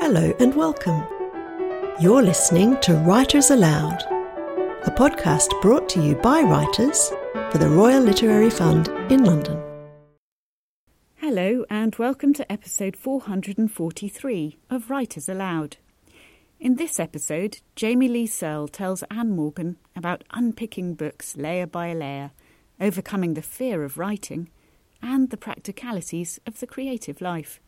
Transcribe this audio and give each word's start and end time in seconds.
Hello 0.00 0.34
and 0.40 0.54
welcome. 0.54 1.06
You're 2.00 2.22
listening 2.22 2.78
to 2.80 2.94
Writers 2.94 3.50
Aloud, 3.50 4.02
a 4.82 4.90
podcast 4.90 5.48
brought 5.62 5.88
to 5.90 6.02
you 6.02 6.16
by 6.16 6.40
writers 6.42 7.10
for 7.50 7.58
the 7.58 7.68
Royal 7.68 8.02
Literary 8.02 8.50
Fund 8.50 8.88
in 9.10 9.24
London. 9.24 9.62
Hello, 11.16 11.64
and 11.70 11.94
welcome 11.94 12.34
to 12.34 12.52
episode 12.52 12.96
443 12.96 14.58
of 14.68 14.90
Writers 14.90 15.28
Aloud. 15.28 15.76
In 16.58 16.74
this 16.74 16.98
episode, 16.98 17.60
Jamie 17.76 18.08
Lee 18.08 18.26
Searle 18.26 18.68
tells 18.68 19.04
Ann 19.04 19.30
Morgan 19.30 19.78
about 19.96 20.24
unpicking 20.32 20.94
books 20.94 21.36
layer 21.36 21.66
by 21.66 21.94
layer, 21.94 22.32
overcoming 22.80 23.34
the 23.34 23.42
fear 23.42 23.84
of 23.84 23.96
writing, 23.96 24.50
and 25.00 25.30
the 25.30 25.36
practicalities 25.36 26.40
of 26.46 26.60
the 26.60 26.66
creative 26.66 27.20
life. 27.20 27.60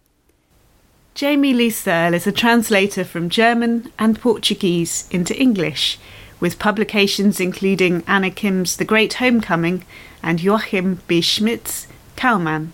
Jamie 1.16 1.54
Lee 1.54 1.70
Searle 1.70 2.12
is 2.12 2.26
a 2.26 2.30
translator 2.30 3.02
from 3.02 3.30
German 3.30 3.90
and 3.98 4.20
Portuguese 4.20 5.08
into 5.10 5.34
English, 5.34 5.98
with 6.40 6.58
publications 6.58 7.40
including 7.40 8.02
Anna 8.06 8.30
Kim's 8.30 8.76
The 8.76 8.84
Great 8.84 9.14
Homecoming 9.14 9.86
and 10.22 10.42
Joachim 10.42 11.00
B. 11.06 11.22
Schmidt's 11.22 11.86
Kalmann. 12.16 12.72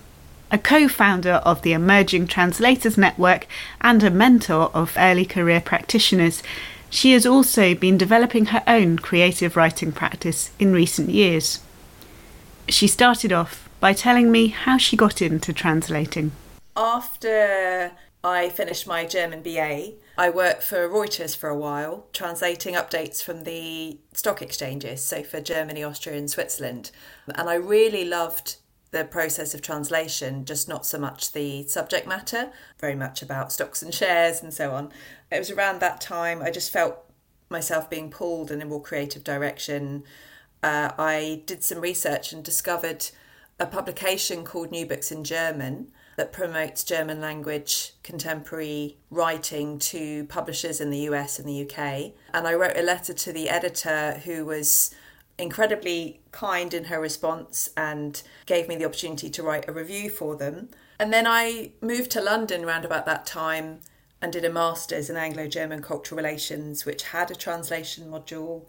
A 0.51 0.59
co 0.59 0.89
founder 0.89 1.35
of 1.45 1.63
the 1.63 1.73
Emerging 1.73 2.27
Translators 2.27 2.99
Network 2.99 3.47
and 3.81 4.03
a 4.03 4.11
mentor 4.11 4.73
of 4.75 4.97
early 4.99 5.25
career 5.25 5.61
practitioners, 5.61 6.43
she 6.91 7.13
has 7.13 7.25
also 7.25 7.77
been 7.77 7.97
developing 7.97 8.47
her 8.47 8.65
own 8.67 8.99
creative 8.99 9.57
writing 9.57 9.93
practice 9.93 10.51
in 10.59 10.73
recent 10.73 11.11
years. 11.11 11.61
She 12.69 12.89
started 12.89 13.33
off 13.33 13.69
by 13.79 13.93
telling 13.93 14.33
me 14.33 14.49
how 14.49 14.79
she 14.79 14.97
got 14.97 15.23
into 15.23 15.53
translating. 15.53 16.33
After 16.75 17.93
I 18.25 18.51
finished 18.51 18.87
my 18.87 19.05
German 19.05 19.43
BA. 19.43 19.95
I 20.17 20.31
worked 20.31 20.63
for 20.63 20.89
Reuters 20.89 21.37
for 21.37 21.49
a 21.49 21.57
while, 21.57 22.07
translating 22.13 22.75
updates 22.75 23.23
from 23.23 23.43
the 23.43 23.99
stock 24.15 24.41
exchanges, 24.41 25.03
so 25.05 25.25
for 25.25 25.41
Germany, 25.41 25.83
Austria, 25.83 26.17
and 26.17 26.31
Switzerland. 26.31 26.93
And 27.35 27.51
I 27.51 27.55
really 27.55 28.05
loved 28.05 28.57
the 28.93 29.05
process 29.05 29.55
of 29.55 29.63
translation, 29.63 30.45
just 30.45 30.69
not 30.69 30.87
so 30.87 30.99
much 30.99 31.33
the 31.33 31.67
subject 31.67 32.07
matter, 32.07 32.53
very 32.79 32.95
much 32.95 33.23
about 33.23 33.51
stocks 33.51 33.83
and 33.83 33.93
shares 33.93 34.41
and 34.41 34.55
so 34.55 34.73
on. 34.73 34.93
It 35.31 35.39
was 35.39 35.51
around 35.51 35.81
that 35.81 36.01
time 36.01 36.43
I 36.43 36.51
just 36.51 36.73
felt 36.73 36.99
myself 37.49 37.91
being 37.91 38.11
pulled 38.11 38.51
in 38.53 38.63
a 38.63 38.67
more 38.67 38.83
creative 38.83 39.25
direction. 39.25 40.05
Uh, 40.63 40.93
I 40.97 41.43
did 41.47 41.65
some 41.65 41.81
research 41.81 42.33
and 42.33 42.45
discovered 42.45 43.07
a 43.59 43.67
publication 43.67 44.45
called 44.45 44.71
New 44.71 44.87
Books 44.87 45.11
in 45.11 45.25
German 45.25 45.91
that 46.17 46.33
promotes 46.33 46.85
German 46.85 47.21
language 47.21 47.95
contemporary 48.03 48.97
writing 49.11 49.79
to 49.79 50.25
publishers 50.27 50.81
in 50.81 50.91
the 50.91 50.99
US 51.01 51.39
and 51.39 51.49
the 51.49 51.63
UK. 51.63 52.13
And 52.35 52.47
I 52.47 52.55
wrote 52.55 52.77
a 52.77 52.83
letter 52.83 53.15
to 53.15 53.33
the 53.33 53.49
editor 53.49 54.21
who 54.25 54.45
was 54.45 54.95
incredibly 55.39 56.21
kind 56.31 56.75
in 56.75 56.85
her 56.85 57.01
response 57.01 57.71
and 57.77 58.23
gave 58.47 58.69
me 58.69 58.77
the 58.77 58.85
opportunity 58.85 59.31
to 59.31 59.43
write 59.43 59.69
a 59.69 59.73
review 59.73 60.11
for 60.11 60.37
them. 60.37 60.69
And 60.99 61.13
then 61.13 61.27
I 61.27 61.73
moved 61.81 62.11
to 62.13 62.21
London 62.21 62.65
around 62.65 62.85
about 62.85 63.07
that 63.07 63.27
time 63.27 63.81
and 64.21 64.33
did 64.33 64.45
a 64.45 64.53
master's 64.53 65.11
in 65.11 65.17
Anglo 65.17 65.49
German 65.49 65.83
cultural 65.83 66.17
relations, 66.17 66.85
which 66.85 67.03
had 67.03 67.31
a 67.31 67.35
translation 67.35 68.09
module. 68.09 68.67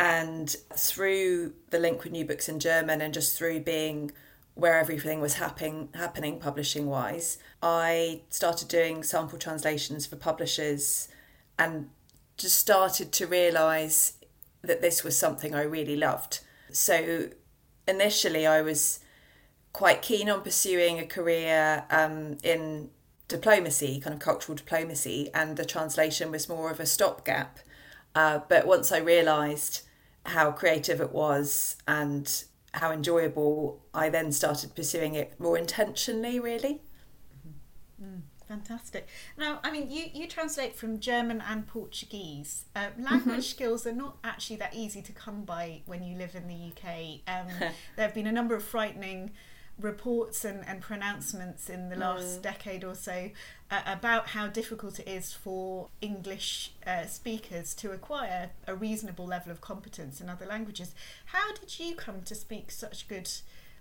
And 0.00 0.54
through 0.74 1.52
the 1.68 1.78
link 1.78 2.02
with 2.02 2.12
New 2.12 2.24
Books 2.24 2.48
in 2.48 2.58
German 2.58 3.00
and 3.00 3.14
just 3.14 3.36
through 3.36 3.60
being 3.60 4.10
where 4.54 4.78
everything 4.78 5.20
was 5.20 5.34
happening 5.34 5.88
happening 5.94 6.38
publishing 6.38 6.86
wise 6.86 7.38
i 7.62 8.20
started 8.28 8.68
doing 8.68 9.02
sample 9.02 9.38
translations 9.38 10.06
for 10.06 10.16
publishers 10.16 11.08
and 11.58 11.88
just 12.40 12.56
started 12.56 13.12
to 13.12 13.26
realize 13.26 14.14
that 14.62 14.80
this 14.80 15.04
was 15.04 15.16
something 15.16 15.54
i 15.54 15.62
really 15.62 15.96
loved. 15.96 16.40
So 16.72 17.28
initially 17.86 18.46
i 18.46 18.62
was 18.62 19.00
quite 19.72 20.02
keen 20.02 20.28
on 20.28 20.42
pursuing 20.42 20.98
a 20.98 21.06
career 21.06 21.84
um, 21.90 22.38
in 22.42 22.90
diplomacy 23.28 24.00
kind 24.00 24.14
of 24.14 24.20
cultural 24.20 24.56
diplomacy 24.56 25.30
and 25.32 25.56
the 25.56 25.64
translation 25.64 26.30
was 26.30 26.48
more 26.48 26.70
of 26.70 26.80
a 26.80 26.86
stopgap. 26.86 27.58
Uh, 28.14 28.40
but 28.48 28.66
once 28.66 28.90
i 28.90 28.98
realized 28.98 29.82
how 30.26 30.50
creative 30.50 31.00
it 31.00 31.12
was 31.12 31.76
and 31.86 32.44
how 32.72 32.92
enjoyable 32.92 33.80
I 33.92 34.08
then 34.08 34.32
started 34.32 34.74
pursuing 34.74 35.14
it 35.14 35.38
more 35.38 35.58
intentionally, 35.58 36.38
really. 36.38 36.82
Mm, 38.02 38.20
fantastic. 38.48 39.08
Now, 39.36 39.60
I 39.62 39.70
mean, 39.70 39.90
you, 39.90 40.04
you 40.12 40.26
translate 40.26 40.76
from 40.76 41.00
German 41.00 41.42
and 41.46 41.66
Portuguese. 41.66 42.64
Uh, 42.74 42.88
language 42.98 43.22
mm-hmm. 43.22 43.40
skills 43.40 43.86
are 43.86 43.92
not 43.92 44.18
actually 44.22 44.56
that 44.56 44.74
easy 44.74 45.02
to 45.02 45.12
come 45.12 45.42
by 45.42 45.82
when 45.86 46.02
you 46.02 46.16
live 46.16 46.34
in 46.34 46.46
the 46.46 46.54
UK. 46.54 47.20
Um, 47.26 47.48
there 47.96 48.06
have 48.06 48.14
been 48.14 48.26
a 48.26 48.32
number 48.32 48.54
of 48.54 48.62
frightening 48.62 49.32
reports 49.80 50.44
and, 50.44 50.66
and 50.66 50.80
pronouncements 50.80 51.68
in 51.68 51.88
the 51.88 51.96
last 51.96 52.38
mm. 52.38 52.42
decade 52.42 52.84
or 52.84 52.94
so 52.94 53.30
uh, 53.70 53.80
about 53.86 54.28
how 54.28 54.46
difficult 54.46 54.98
it 54.98 55.08
is 55.08 55.32
for 55.32 55.88
English 56.00 56.72
uh, 56.86 57.06
speakers 57.06 57.74
to 57.74 57.92
acquire 57.92 58.50
a 58.66 58.74
reasonable 58.74 59.26
level 59.26 59.50
of 59.50 59.60
competence 59.60 60.20
in 60.20 60.28
other 60.28 60.46
languages. 60.46 60.94
How 61.26 61.52
did 61.52 61.78
you 61.78 61.94
come 61.94 62.22
to 62.22 62.34
speak 62.34 62.70
such 62.70 63.08
good 63.08 63.30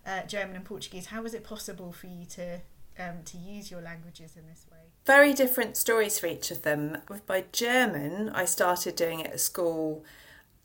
uh, 0.06 0.24
German 0.24 0.56
and 0.56 0.66
Portuguese? 0.66 1.08
How 1.08 1.22
was 1.22 1.34
it 1.34 1.44
possible 1.44 1.92
for 1.92 2.08
you 2.08 2.26
to 2.26 2.62
um, 2.98 3.24
to 3.26 3.38
use 3.38 3.72
your 3.72 3.81
languages 3.81 4.36
in 4.36 4.46
this 4.48 4.66
way? 4.70 4.78
Very 5.06 5.34
different 5.34 5.78
stories 5.78 6.20
for 6.20 6.28
each 6.28 6.52
of 6.52 6.64
them. 6.64 6.98
With 7.08 7.28
my 7.30 7.46
German, 7.52 8.30
I 8.30 8.46
started 8.46 8.96
doing 8.96 9.22
it 9.22 9.28
at 9.28 9.40
school 9.40 10.04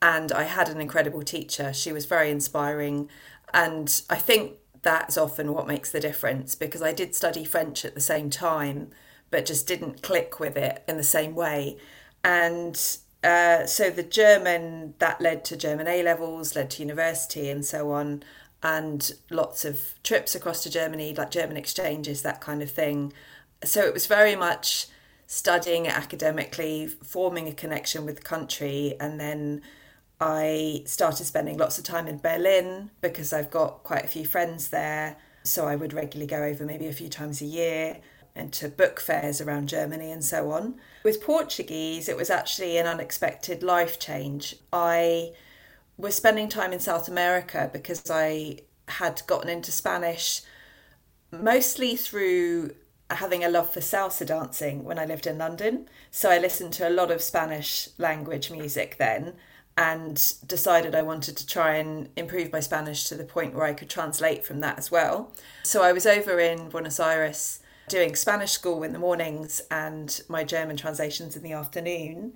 and 0.03 0.33
I 0.33 0.43
had 0.43 0.69
an 0.69 0.81
incredible 0.81 1.23
teacher. 1.23 1.73
She 1.73 1.93
was 1.93 2.05
very 2.05 2.31
inspiring. 2.31 3.09
And 3.55 4.03
I 4.11 4.17
think 4.17 4.55
that's 4.85 5.19
often 5.19 5.53
what 5.53 5.67
makes 5.67 5.91
the 5.91 5.99
difference 5.99 6.55
because 6.55 6.83
I 6.83 6.93
did 6.93 7.15
study 7.15 7.45
French 7.45 7.85
at 7.85 7.95
the 7.95 8.01
same 8.01 8.31
time, 8.31 8.91
but 9.31 9.47
just 9.47 9.67
didn't 9.67 10.03
click 10.03 10.39
with 10.39 10.57
it 10.57 10.85
in 10.87 10.97
the 10.97 11.03
same 11.03 11.35
way. 11.35 11.79
And 12.23 12.81
uh, 13.25 13.67
so 13.67 13.91
the 13.91 14.03
German 14.03 14.95
that 14.99 15.21
led 15.21 15.45
to 15.47 15.57
German 15.57 15.89
A 15.89 16.03
levels, 16.03 16.55
led 16.55 16.71
to 16.73 16.83
university, 16.83 17.49
and 17.49 17.65
so 17.65 17.91
on, 17.91 18.23
and 18.63 19.13
lots 19.31 19.65
of 19.65 19.95
trips 20.03 20.35
across 20.35 20.63
to 20.63 20.71
Germany, 20.71 21.15
like 21.15 21.31
German 21.31 21.57
exchanges, 21.57 22.23
that 22.23 22.41
kind 22.41 22.63
of 22.63 22.71
thing. 22.71 23.13
So 23.65 23.81
it 23.81 23.95
was 23.95 24.07
very 24.07 24.37
much 24.37 24.87
studying 25.27 25.89
academically, 25.89 26.87
forming 26.87 27.49
a 27.49 27.53
connection 27.53 28.05
with 28.05 28.17
the 28.17 28.23
country, 28.23 28.95
and 29.01 29.19
then 29.19 29.63
I 30.21 30.83
started 30.87 31.25
spending 31.25 31.59
lots 31.59 31.79
of 31.79 31.85
time 31.85 32.07
in 32.07 32.19
Berlin 32.19 32.91
because 33.01 33.33
I've 33.33 33.51
got 33.51 33.83
quite 33.83 34.05
a 34.05 34.09
few 34.09 34.25
friends 34.25 34.69
there. 34.69 35.17
So 35.43 35.67
I 35.67 35.77
would 35.77 35.93
regularly 35.93 36.27
go 36.27 36.43
over 36.43 36.65
maybe 36.65 36.87
a 36.87 36.93
few 36.93 37.09
times 37.09 37.43
a 37.43 37.47
year 37.47 37.99
and 38.35 38.53
to 38.53 38.69
book 38.69 39.01
fairs 39.01 39.41
around 39.41 39.69
Germany 39.69 40.11
and 40.11 40.25
so 40.25 40.51
on. 40.51 40.77
With 41.05 41.23
Portuguese, 41.23 42.09
it 42.09 42.17
was 42.17 42.31
actually 42.31 42.79
an 42.79 42.87
unexpected 42.87 43.63
life 43.63 43.99
change. 43.99 44.57
I 44.73 45.33
was 45.97 46.15
spending 46.15 46.49
time 46.49 46.73
in 46.73 46.81
South 46.81 47.09
America 47.09 47.71
because 47.73 48.11
I 48.11 48.61
had 48.89 49.23
gotten 49.27 49.49
into 49.49 49.71
Spanish 49.71 50.43
mostly 51.31 51.97
through 51.97 52.75
having 53.11 53.45
a 53.45 53.49
love 53.49 53.73
for 53.73 53.81
salsa 53.81 54.27
dancing 54.27 54.83
when 54.85 54.99
I 54.99 55.05
lived 55.05 55.27
in 55.27 55.39
London. 55.39 55.89
So 56.11 56.31
I 56.31 56.39
listened 56.39 56.73
to 56.75 56.89
a 56.89 56.91
lot 56.91 57.11
of 57.11 57.23
Spanish 57.23 57.89
language 57.99 58.51
music 58.51 58.97
then 58.99 59.35
and 59.77 60.35
decided 60.47 60.95
I 60.95 61.03
wanted 61.03 61.37
to 61.37 61.47
try 61.47 61.77
and 61.77 62.09
improve 62.17 62.53
my 62.53 62.61
Spanish 62.61 63.05
to 63.09 63.17
the 63.17 63.25
point 63.25 63.55
where 63.55 63.65
I 63.65 63.73
could 63.73 63.91
translate 63.91 64.45
from 64.45 64.61
that 64.61 64.79
as 64.79 64.91
well. 64.91 65.33
So 65.65 65.83
I 65.83 65.93
was 65.93 66.07
over 66.07 66.39
in 66.39 66.69
Buenos 66.69 67.01
Aires 67.01 67.61
doing 67.89 68.15
Spanish 68.15 68.53
school 68.53 68.83
in 68.83 68.93
the 68.93 68.99
mornings 68.99 69.61
and 69.71 70.23
my 70.29 70.45
German 70.45 70.77
translations 70.77 71.37
in 71.37 71.43
the 71.43 71.53
afternoon. 71.53 72.35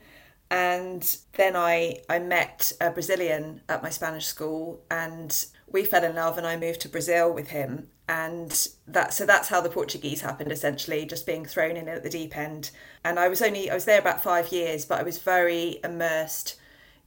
And 0.51 1.17
then 1.35 1.57
I, 1.57 1.99
I 2.09 2.19
met 2.19 2.73
a 2.81 2.91
Brazilian 2.91 3.61
at 3.69 3.83
my 3.83 3.91
Spanish 3.91 4.27
school 4.27 4.83
and 4.91 5.47
we 5.71 5.85
fell 5.85 6.05
in 6.05 6.15
love 6.15 6.39
and 6.39 6.47
I 6.47 6.57
moved 6.57 6.81
to 6.83 6.89
Brazil 6.89 7.33
with 7.33 7.49
him. 7.49 7.89
And 8.09 8.69
that 8.87 9.13
so 9.13 9.27
that's 9.27 9.49
how 9.49 9.61
the 9.61 9.69
Portuguese 9.69 10.23
happened 10.23 10.51
essentially, 10.51 11.05
just 11.05 11.27
being 11.27 11.45
thrown 11.45 11.77
in 11.77 11.89
at 11.89 12.03
the 12.03 12.09
deep 12.09 12.37
end. 12.37 12.71
And 13.05 13.19
I 13.19 13.29
was 13.29 13.43
only 13.43 13.71
I 13.71 13.75
was 13.75 13.85
there 13.85 13.99
about 13.99 14.23
five 14.23 14.51
years, 14.51 14.87
but 14.87 14.99
I 14.99 15.03
was 15.03 15.19
very 15.19 15.79
immersed 15.85 16.57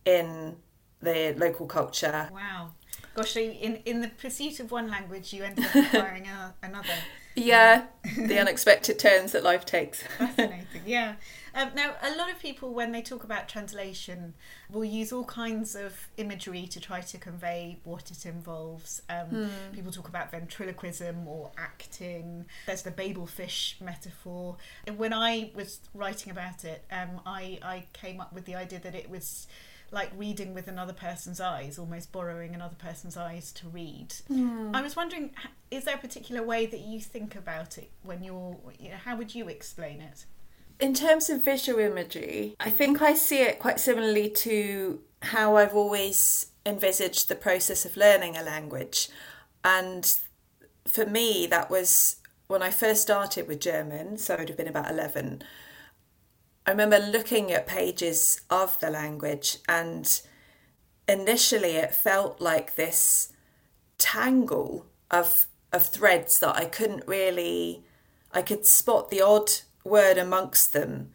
in 0.06 0.58
the 1.02 1.34
local 1.38 1.66
culture. 1.66 2.30
Wow. 2.32 2.72
Gosh, 3.14 3.32
so 3.34 3.40
in, 3.42 3.78
in 3.86 4.02
the 4.02 4.08
pursuit 4.08 4.60
of 4.60 4.72
one 4.72 4.90
language, 4.90 5.34
you 5.34 5.44
end 5.44 5.60
up 5.60 5.76
acquiring 5.76 6.28
a, 6.28 6.54
another. 6.64 6.94
Yeah, 7.36 7.86
the 8.18 8.40
unexpected 8.40 9.00
turns 9.00 9.32
that 9.32 9.44
life 9.44 9.66
takes. 9.66 10.04
Fascinating, 10.18 10.82
yeah. 10.86 11.16
Um, 11.54 11.72
now, 11.76 11.96
a 12.02 12.16
lot 12.16 12.30
of 12.30 12.40
people, 12.40 12.74
when 12.74 12.92
they 12.92 13.02
talk 13.02 13.24
about 13.24 13.50
translation, 13.50 14.34
will 14.70 14.86
use 14.86 15.12
all 15.12 15.26
kinds 15.26 15.76
of 15.76 16.08
imagery 16.18 16.66
to 16.68 16.80
try 16.80 17.02
to 17.02 17.18
convey 17.18 17.80
what 17.84 18.12
it 18.12 18.26
involves. 18.26 19.02
Um, 19.10 19.28
mm. 19.32 19.50
People 19.74 19.92
talk 19.92 20.08
about 20.08 20.32
ventriloquism 20.32 21.28
or 21.28 21.52
acting. 21.58 22.46
There's 22.66 22.84
the 22.84 22.92
Babel 22.92 23.28
fish 23.28 23.78
metaphor. 23.82 24.58
And 24.88 24.98
when 24.98 25.14
I 25.14 25.52
was 25.54 25.80
writing 25.94 26.32
about 26.32 26.64
it, 26.64 26.86
um, 26.92 27.22
I, 27.26 27.60
I 27.62 27.86
came 27.94 28.22
up 28.22 28.34
with 28.34 28.46
the 28.46 28.56
idea 28.56 28.80
that 28.80 28.96
it 28.96 29.10
was 29.10 29.48
like 29.92 30.10
reading 30.16 30.54
with 30.54 30.68
another 30.68 30.94
person's 30.94 31.42
eyes, 31.42 31.78
almost 31.78 32.12
borrowing 32.12 32.56
another 32.56 32.76
person's 32.76 33.18
eyes 33.18 33.52
to 33.52 33.68
read. 33.68 34.14
Mm. 34.32 34.74
I 34.74 34.82
was 34.82 34.96
wondering, 34.96 35.32
is 35.70 35.84
there 35.84 35.96
a 35.96 36.00
particular 36.00 36.42
way 36.42 36.66
that 36.66 36.80
you 36.80 37.02
think 37.02 37.36
about 37.36 37.78
it 37.78 37.92
when 38.02 38.24
you're, 38.24 38.58
you 38.80 38.90
know, 38.90 38.96
how 38.96 39.18
would 39.18 39.36
you 39.36 39.50
explain 39.50 40.02
it? 40.02 40.26
In 40.80 40.94
terms 40.94 41.30
of 41.30 41.44
visual 41.44 41.80
imagery, 41.80 42.56
I 42.60 42.70
think 42.70 43.02
I 43.02 43.14
see 43.14 43.42
it 43.42 43.60
quite 43.60 43.80
similarly 43.80 44.30
to 44.30 45.02
how 45.22 45.58
I've 45.58 45.76
always 45.76 46.48
envisaged 46.66 47.28
the 47.28 47.36
process 47.36 47.86
of 47.86 47.98
learning 47.98 48.38
a 48.38 48.44
language. 48.44 49.10
And 49.64 50.16
for 50.88 51.06
me, 51.06 51.48
that 51.48 51.70
was 51.70 52.16
when 52.48 52.64
I 52.64 52.72
first 52.72 53.02
started 53.02 53.48
with 53.48 53.60
German, 53.60 54.18
so 54.18 54.36
I 54.36 54.40
would 54.40 54.50
have 54.50 54.58
been 54.58 54.68
about 54.68 54.90
11. 54.90 55.44
I 56.66 56.72
remember 56.72 57.00
looking 57.00 57.52
at 57.52 57.68
pages 57.68 58.42
of 58.50 58.80
the 58.80 58.90
language, 58.90 59.58
and 59.68 60.22
initially 61.08 61.76
it 61.76 61.94
felt 61.94 62.40
like 62.40 62.76
this 62.76 63.34
tangle 63.98 64.86
of 65.10 65.48
of 65.72 65.88
threads 65.88 66.40
that 66.40 66.56
I 66.56 66.66
couldn't 66.66 67.08
really 67.08 67.84
I 68.34 68.42
could 68.42 68.66
spot 68.66 69.10
the 69.10 69.22
odd 69.22 69.52
word 69.84 70.18
amongst 70.18 70.74
them 70.74 71.12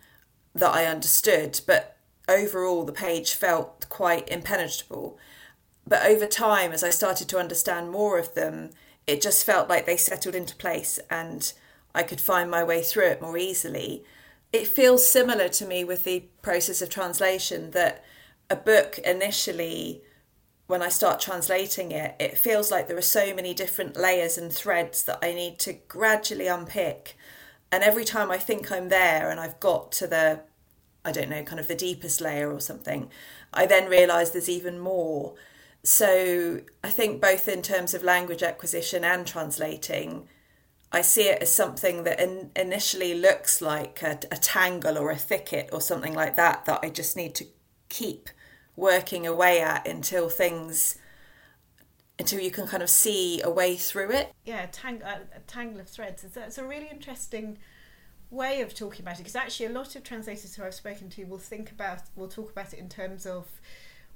that 0.54 0.74
I 0.74 0.86
understood, 0.86 1.60
but 1.66 1.96
overall 2.28 2.84
the 2.84 2.92
page 2.92 3.34
felt 3.34 3.88
quite 3.88 4.28
impenetrable. 4.28 5.18
But 5.86 6.04
over 6.04 6.26
time, 6.26 6.72
as 6.72 6.82
I 6.82 6.90
started 6.90 7.28
to 7.28 7.38
understand 7.38 7.90
more 7.90 8.18
of 8.18 8.34
them, 8.34 8.70
it 9.06 9.22
just 9.22 9.44
felt 9.44 9.68
like 9.68 9.86
they 9.86 9.96
settled 9.96 10.34
into 10.34 10.56
place 10.56 10.98
and 11.08 11.52
I 11.94 12.02
could 12.02 12.20
find 12.20 12.50
my 12.50 12.64
way 12.64 12.82
through 12.82 13.06
it 13.06 13.22
more 13.22 13.38
easily. 13.38 14.04
It 14.56 14.66
feels 14.66 15.06
similar 15.06 15.48
to 15.50 15.66
me 15.66 15.84
with 15.84 16.04
the 16.04 16.24
process 16.40 16.80
of 16.80 16.88
translation 16.88 17.72
that 17.72 18.02
a 18.48 18.56
book 18.56 18.98
initially, 19.04 20.00
when 20.66 20.80
I 20.80 20.88
start 20.88 21.20
translating 21.20 21.92
it, 21.92 22.14
it 22.18 22.38
feels 22.38 22.70
like 22.70 22.88
there 22.88 22.96
are 22.96 23.02
so 23.02 23.34
many 23.34 23.52
different 23.52 23.98
layers 23.98 24.38
and 24.38 24.50
threads 24.50 25.04
that 25.04 25.18
I 25.20 25.34
need 25.34 25.58
to 25.58 25.74
gradually 25.74 26.46
unpick 26.46 27.18
and 27.70 27.84
every 27.84 28.04
time 28.06 28.30
I 28.30 28.38
think 28.38 28.72
I'm 28.72 28.88
there 28.88 29.28
and 29.28 29.38
I've 29.38 29.60
got 29.60 29.92
to 29.92 30.06
the, 30.06 30.40
I 31.04 31.12
don't 31.12 31.28
know, 31.28 31.42
kind 31.42 31.60
of 31.60 31.68
the 31.68 31.74
deepest 31.74 32.22
layer 32.22 32.50
or 32.50 32.60
something, 32.60 33.10
I 33.52 33.66
then 33.66 33.90
realise 33.90 34.30
there's 34.30 34.48
even 34.48 34.78
more. 34.78 35.34
So 35.82 36.62
I 36.82 36.88
think 36.88 37.20
both 37.20 37.46
in 37.46 37.60
terms 37.60 37.92
of 37.92 38.02
language 38.02 38.42
acquisition 38.42 39.04
and 39.04 39.26
translating, 39.26 40.28
I 40.92 41.02
see 41.02 41.22
it 41.22 41.42
as 41.42 41.54
something 41.54 42.04
that 42.04 42.20
in, 42.20 42.50
initially 42.54 43.14
looks 43.14 43.60
like 43.60 44.02
a, 44.02 44.18
a 44.30 44.36
tangle 44.36 44.96
or 44.98 45.10
a 45.10 45.16
thicket 45.16 45.70
or 45.72 45.80
something 45.80 46.14
like 46.14 46.36
that, 46.36 46.64
that 46.66 46.80
I 46.82 46.90
just 46.90 47.16
need 47.16 47.34
to 47.36 47.46
keep 47.88 48.30
working 48.76 49.26
away 49.26 49.60
at 49.60 49.86
until 49.86 50.28
things 50.28 50.98
until 52.18 52.40
you 52.40 52.50
can 52.50 52.66
kind 52.66 52.82
of 52.82 52.88
see 52.88 53.42
a 53.42 53.50
way 53.50 53.76
through 53.76 54.10
it. 54.10 54.32
Yeah, 54.44 54.66
tang- 54.72 55.02
uh, 55.02 55.18
a 55.34 55.40
tangle 55.40 55.80
of 55.80 55.88
threads. 55.88 56.24
It's 56.24 56.56
a 56.56 56.64
really 56.64 56.88
interesting 56.88 57.58
way 58.30 58.60
of 58.60 58.74
talking 58.74 59.02
about 59.02 59.16
it 59.16 59.18
because 59.18 59.36
actually 59.36 59.66
a 59.66 59.70
lot 59.70 59.94
of 59.94 60.02
translators 60.02 60.54
who 60.54 60.64
I've 60.64 60.74
spoken 60.74 61.08
to 61.10 61.24
will 61.24 61.38
think 61.38 61.70
about 61.70 62.00
will 62.16 62.28
talk 62.28 62.50
about 62.50 62.72
it 62.72 62.78
in 62.78 62.88
terms 62.88 63.26
of 63.26 63.46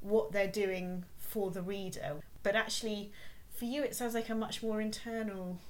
what 0.00 0.32
they're 0.32 0.48
doing 0.48 1.04
for 1.18 1.50
the 1.50 1.62
reader 1.62 2.16
but 2.42 2.56
actually 2.56 3.12
for 3.54 3.66
you 3.66 3.82
it 3.82 3.94
sounds 3.94 4.14
like 4.14 4.28
a 4.28 4.34
much 4.34 4.62
more 4.62 4.80
internal 4.80 5.60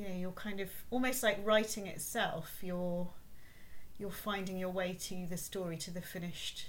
you 0.00 0.08
know 0.08 0.14
you're 0.14 0.32
kind 0.32 0.60
of 0.60 0.70
almost 0.90 1.22
like 1.22 1.38
writing 1.44 1.86
itself 1.86 2.58
you're 2.62 3.06
you're 3.98 4.10
finding 4.10 4.56
your 4.56 4.70
way 4.70 4.96
to 4.98 5.26
the 5.28 5.36
story 5.36 5.76
to 5.76 5.90
the 5.90 6.00
finished 6.00 6.66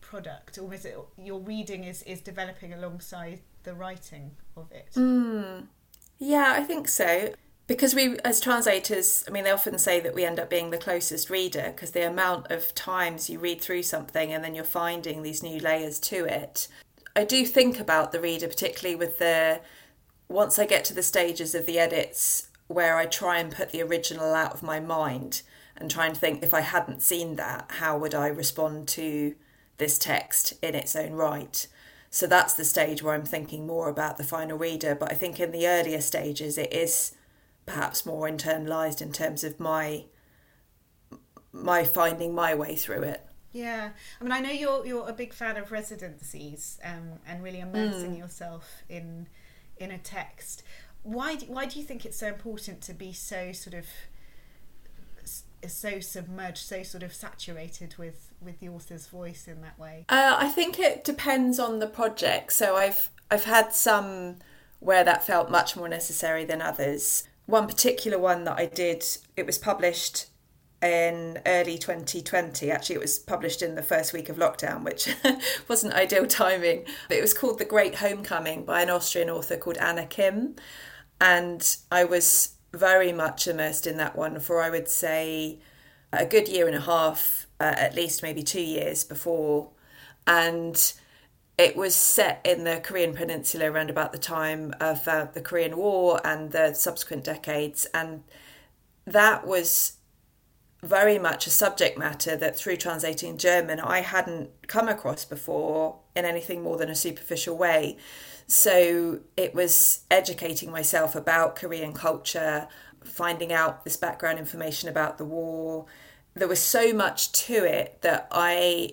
product 0.00 0.58
almost 0.58 0.84
it 0.84 0.96
your 1.16 1.40
reading 1.40 1.84
is 1.84 2.02
is 2.02 2.20
developing 2.20 2.72
alongside 2.72 3.40
the 3.66 3.74
writing 3.74 4.30
of 4.56 4.72
it. 4.72 4.92
Mm. 4.96 5.66
Yeah, 6.18 6.54
I 6.56 6.62
think 6.62 6.88
so. 6.88 7.34
Because 7.66 7.94
we, 7.94 8.16
as 8.20 8.40
translators, 8.40 9.24
I 9.26 9.32
mean, 9.32 9.42
they 9.42 9.50
often 9.50 9.76
say 9.76 9.98
that 9.98 10.14
we 10.14 10.24
end 10.24 10.38
up 10.38 10.48
being 10.48 10.70
the 10.70 10.78
closest 10.78 11.28
reader 11.28 11.72
because 11.74 11.90
the 11.90 12.06
amount 12.06 12.50
of 12.50 12.74
times 12.76 13.28
you 13.28 13.40
read 13.40 13.60
through 13.60 13.82
something 13.82 14.32
and 14.32 14.42
then 14.42 14.54
you're 14.54 14.64
finding 14.64 15.22
these 15.22 15.42
new 15.42 15.58
layers 15.58 15.98
to 16.00 16.24
it. 16.24 16.68
I 17.16 17.24
do 17.24 17.44
think 17.44 17.80
about 17.80 18.12
the 18.12 18.20
reader, 18.20 18.46
particularly 18.46 18.94
with 18.94 19.18
the 19.18 19.60
once 20.28 20.60
I 20.60 20.66
get 20.66 20.84
to 20.86 20.94
the 20.94 21.02
stages 21.02 21.56
of 21.56 21.66
the 21.66 21.78
edits 21.78 22.45
where 22.68 22.96
I 22.96 23.06
try 23.06 23.38
and 23.38 23.52
put 23.52 23.70
the 23.70 23.82
original 23.82 24.34
out 24.34 24.54
of 24.54 24.62
my 24.62 24.80
mind 24.80 25.42
and 25.76 25.90
try 25.90 26.06
and 26.06 26.16
think 26.16 26.42
if 26.42 26.54
I 26.54 26.60
hadn't 26.60 27.02
seen 27.02 27.36
that, 27.36 27.66
how 27.78 27.98
would 27.98 28.14
I 28.14 28.28
respond 28.28 28.88
to 28.88 29.34
this 29.78 29.98
text 29.98 30.54
in 30.62 30.74
its 30.74 30.96
own 30.96 31.12
right? 31.12 31.66
So 32.10 32.26
that's 32.26 32.54
the 32.54 32.64
stage 32.64 33.02
where 33.02 33.14
I'm 33.14 33.24
thinking 33.24 33.66
more 33.66 33.88
about 33.88 34.16
the 34.16 34.24
final 34.24 34.56
reader. 34.56 34.94
But 34.94 35.12
I 35.12 35.14
think 35.14 35.38
in 35.38 35.52
the 35.52 35.66
earlier 35.66 36.00
stages, 36.00 36.56
it 36.56 36.72
is 36.72 37.14
perhaps 37.66 38.06
more 38.06 38.28
internalized 38.28 39.02
in 39.02 39.12
terms 39.12 39.44
of 39.44 39.60
my 39.60 40.04
my 41.52 41.84
finding 41.84 42.34
my 42.34 42.54
way 42.54 42.76
through 42.76 43.02
it. 43.02 43.26
Yeah, 43.52 43.90
I 44.20 44.24
mean, 44.24 44.32
I 44.32 44.40
know 44.40 44.50
you're 44.50 44.86
you're 44.86 45.08
a 45.08 45.12
big 45.12 45.32
fan 45.32 45.56
of 45.56 45.72
residencies 45.72 46.78
um, 46.84 47.20
and 47.26 47.42
really 47.42 47.60
immersing 47.60 48.14
mm. 48.14 48.18
yourself 48.18 48.82
in 48.88 49.28
in 49.78 49.90
a 49.90 49.98
text. 49.98 50.62
Why 51.06 51.36
do, 51.36 51.46
why 51.46 51.66
do 51.66 51.78
you 51.78 51.84
think 51.84 52.04
it's 52.04 52.18
so 52.18 52.26
important 52.26 52.80
to 52.82 52.92
be 52.92 53.12
so 53.12 53.52
sort 53.52 53.74
of 53.74 53.86
so 55.68 56.00
submerged, 56.00 56.58
so 56.58 56.82
sort 56.82 57.04
of 57.04 57.14
saturated 57.14 57.96
with 57.96 58.32
with 58.40 58.58
the 58.58 58.68
author's 58.68 59.06
voice 59.06 59.46
in 59.46 59.62
that 59.62 59.78
way? 59.78 60.04
Uh, 60.08 60.36
I 60.36 60.48
think 60.48 60.80
it 60.80 61.04
depends 61.04 61.60
on 61.60 61.78
the 61.78 61.86
project. 61.86 62.52
So 62.52 62.74
I've 62.74 63.10
I've 63.30 63.44
had 63.44 63.72
some 63.72 64.36
where 64.80 65.04
that 65.04 65.24
felt 65.24 65.48
much 65.48 65.76
more 65.76 65.88
necessary 65.88 66.44
than 66.44 66.60
others. 66.60 67.28
One 67.46 67.68
particular 67.68 68.18
one 68.18 68.42
that 68.44 68.58
I 68.58 68.66
did, 68.66 69.04
it 69.36 69.46
was 69.46 69.58
published 69.58 70.26
in 70.82 71.40
early 71.46 71.78
2020. 71.78 72.70
Actually, 72.70 72.96
it 72.96 73.02
was 73.02 73.18
published 73.20 73.62
in 73.62 73.76
the 73.76 73.82
first 73.82 74.12
week 74.12 74.28
of 74.28 74.36
lockdown, 74.36 74.82
which 74.82 75.08
wasn't 75.68 75.94
ideal 75.94 76.26
timing. 76.26 76.84
But 77.08 77.18
it 77.18 77.22
was 77.22 77.32
called 77.32 77.58
The 77.58 77.64
Great 77.64 77.96
Homecoming 77.96 78.64
by 78.64 78.82
an 78.82 78.90
Austrian 78.90 79.30
author 79.30 79.56
called 79.56 79.78
Anna 79.78 80.06
Kim. 80.06 80.56
And 81.20 81.76
I 81.90 82.04
was 82.04 82.54
very 82.72 83.12
much 83.12 83.46
immersed 83.46 83.86
in 83.86 83.96
that 83.96 84.16
one 84.16 84.38
for 84.40 84.60
I 84.60 84.70
would 84.70 84.88
say 84.88 85.58
a 86.12 86.26
good 86.26 86.48
year 86.48 86.66
and 86.66 86.76
a 86.76 86.80
half, 86.80 87.46
uh, 87.60 87.74
at 87.76 87.94
least 87.94 88.22
maybe 88.22 88.42
two 88.42 88.60
years 88.60 89.04
before. 89.04 89.70
And 90.26 90.92
it 91.58 91.76
was 91.76 91.94
set 91.94 92.40
in 92.44 92.64
the 92.64 92.80
Korean 92.82 93.14
Peninsula 93.14 93.70
around 93.70 93.88
about 93.88 94.12
the 94.12 94.18
time 94.18 94.74
of 94.80 95.08
uh, 95.08 95.26
the 95.32 95.40
Korean 95.40 95.76
War 95.76 96.20
and 96.24 96.52
the 96.52 96.74
subsequent 96.74 97.24
decades. 97.24 97.86
And 97.94 98.24
that 99.06 99.46
was 99.46 99.96
very 100.82 101.18
much 101.18 101.46
a 101.46 101.50
subject 101.50 101.98
matter 101.98 102.36
that 102.36 102.56
through 102.56 102.76
translating 102.76 103.38
German 103.38 103.80
I 103.80 104.00
hadn't 104.00 104.50
come 104.66 104.88
across 104.88 105.24
before 105.24 105.98
in 106.14 106.24
anything 106.24 106.62
more 106.62 106.76
than 106.76 106.90
a 106.90 106.94
superficial 106.94 107.56
way. 107.56 107.96
So 108.46 109.20
it 109.36 109.54
was 109.54 110.02
educating 110.10 110.70
myself 110.70 111.16
about 111.16 111.56
Korean 111.56 111.92
culture, 111.92 112.68
finding 113.02 113.52
out 113.52 113.84
this 113.84 113.96
background 113.96 114.38
information 114.38 114.88
about 114.88 115.18
the 115.18 115.24
war. 115.24 115.86
There 116.34 116.48
was 116.48 116.62
so 116.62 116.92
much 116.92 117.32
to 117.46 117.64
it 117.64 118.02
that 118.02 118.28
I 118.30 118.90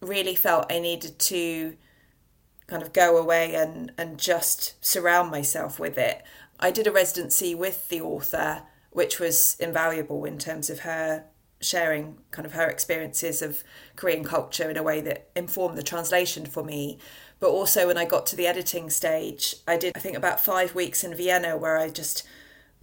really 0.00 0.34
felt 0.34 0.72
I 0.72 0.80
needed 0.80 1.18
to 1.18 1.76
kind 2.66 2.82
of 2.82 2.92
go 2.92 3.16
away 3.16 3.54
and, 3.54 3.92
and 3.98 4.18
just 4.18 4.82
surround 4.84 5.30
myself 5.30 5.78
with 5.78 5.98
it. 5.98 6.22
I 6.58 6.70
did 6.70 6.86
a 6.86 6.92
residency 6.92 7.54
with 7.54 7.88
the 7.88 8.00
author, 8.00 8.62
which 8.90 9.20
was 9.20 9.56
invaluable 9.60 10.24
in 10.24 10.38
terms 10.38 10.70
of 10.70 10.80
her 10.80 11.24
sharing 11.60 12.18
kind 12.30 12.46
of 12.46 12.52
her 12.52 12.68
experiences 12.68 13.42
of 13.42 13.62
Korean 13.96 14.24
culture 14.24 14.70
in 14.70 14.76
a 14.76 14.82
way 14.82 15.00
that 15.02 15.28
informed 15.36 15.76
the 15.76 15.82
translation 15.82 16.46
for 16.46 16.64
me. 16.64 16.98
But 17.38 17.50
also, 17.50 17.86
when 17.86 17.98
I 17.98 18.04
got 18.04 18.26
to 18.26 18.36
the 18.36 18.46
editing 18.46 18.90
stage, 18.90 19.56
I 19.66 19.76
did, 19.76 19.92
I 19.96 20.00
think, 20.00 20.16
about 20.16 20.44
five 20.44 20.74
weeks 20.74 21.04
in 21.04 21.14
Vienna 21.14 21.56
where 21.56 21.78
I 21.78 21.88
just 21.90 22.26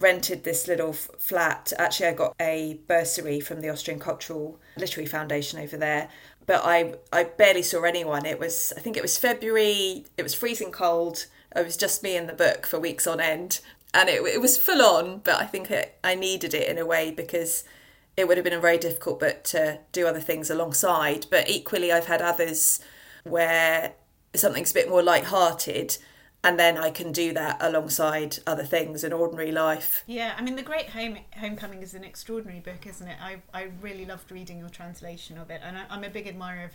rented 0.00 0.44
this 0.44 0.68
little 0.68 0.92
flat. 0.92 1.72
Actually, 1.78 2.06
I 2.06 2.14
got 2.14 2.34
a 2.40 2.80
bursary 2.86 3.40
from 3.40 3.60
the 3.60 3.68
Austrian 3.68 4.00
Cultural 4.00 4.60
Literary 4.76 5.06
Foundation 5.06 5.58
over 5.58 5.76
there. 5.76 6.08
But 6.46 6.62
I, 6.64 6.94
I 7.12 7.24
barely 7.24 7.62
saw 7.62 7.82
anyone. 7.82 8.24
It 8.24 8.38
was, 8.38 8.72
I 8.76 8.80
think 8.80 8.96
it 8.96 9.02
was 9.02 9.18
February, 9.18 10.06
it 10.16 10.22
was 10.22 10.34
freezing 10.34 10.72
cold. 10.72 11.26
It 11.54 11.64
was 11.64 11.76
just 11.76 12.02
me 12.02 12.16
and 12.16 12.28
the 12.28 12.32
book 12.34 12.66
for 12.66 12.78
weeks 12.78 13.06
on 13.06 13.20
end. 13.20 13.60
and 13.94 14.08
it, 14.08 14.22
it 14.22 14.40
was 14.40 14.58
full 14.58 14.82
on, 14.82 15.18
but 15.24 15.40
I 15.40 15.46
think 15.46 15.70
it, 15.70 15.98
I 16.04 16.14
needed 16.14 16.54
it 16.54 16.68
in 16.68 16.78
a 16.78 16.86
way 16.86 17.10
because 17.10 17.64
it 18.18 18.26
would 18.26 18.36
have 18.36 18.42
been 18.42 18.52
a 18.52 18.60
very 18.60 18.78
difficult 18.78 19.20
but 19.20 19.44
to 19.44 19.78
do 19.92 20.04
other 20.08 20.20
things 20.20 20.50
alongside. 20.50 21.26
But 21.30 21.48
equally, 21.48 21.92
I've 21.92 22.06
had 22.06 22.20
others 22.20 22.80
where 23.22 23.92
something's 24.34 24.72
a 24.72 24.74
bit 24.74 24.88
more 24.88 25.02
light-hearted 25.02 25.98
and 26.44 26.58
then 26.58 26.78
I 26.78 26.90
can 26.90 27.10
do 27.12 27.32
that 27.32 27.58
alongside 27.60 28.38
other 28.46 28.64
things 28.64 29.02
in 29.02 29.12
ordinary 29.12 29.50
life. 29.50 30.04
Yeah, 30.06 30.34
I 30.36 30.42
mean, 30.42 30.54
The 30.56 30.62
Great 30.62 30.90
Home 30.90 31.18
Homecoming 31.36 31.82
is 31.82 31.94
an 31.94 32.04
extraordinary 32.04 32.60
book, 32.60 32.86
isn't 32.86 33.06
it? 33.06 33.16
I, 33.20 33.42
I 33.52 33.68
really 33.80 34.04
loved 34.04 34.30
reading 34.30 34.58
your 34.58 34.68
translation 34.68 35.36
of 35.36 35.50
it, 35.50 35.60
and 35.64 35.76
I, 35.76 35.84
I'm 35.90 36.04
a 36.04 36.10
big 36.10 36.28
admirer 36.28 36.64
of 36.64 36.70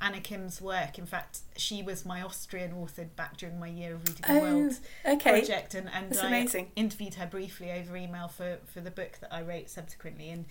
Anna 0.00 0.20
Kim's 0.20 0.60
work. 0.60 0.98
In 0.98 1.06
fact, 1.06 1.40
she 1.56 1.82
was 1.82 2.06
my 2.06 2.22
Austrian 2.22 2.72
author 2.72 3.06
back 3.16 3.36
during 3.36 3.58
my 3.58 3.66
year 3.66 3.94
of 3.94 4.08
reading 4.08 4.24
the 4.24 4.32
oh, 4.34 4.40
world 4.40 4.78
okay. 5.04 5.30
project, 5.30 5.74
and, 5.74 5.90
and 5.92 6.10
That's 6.10 6.22
I 6.22 6.28
amazing. 6.28 6.70
interviewed 6.76 7.14
her 7.14 7.26
briefly 7.26 7.72
over 7.72 7.96
email 7.96 8.28
for, 8.28 8.58
for 8.72 8.80
the 8.80 8.92
book 8.92 9.18
that 9.20 9.34
I 9.34 9.42
wrote 9.42 9.68
subsequently. 9.68 10.30
And 10.30 10.44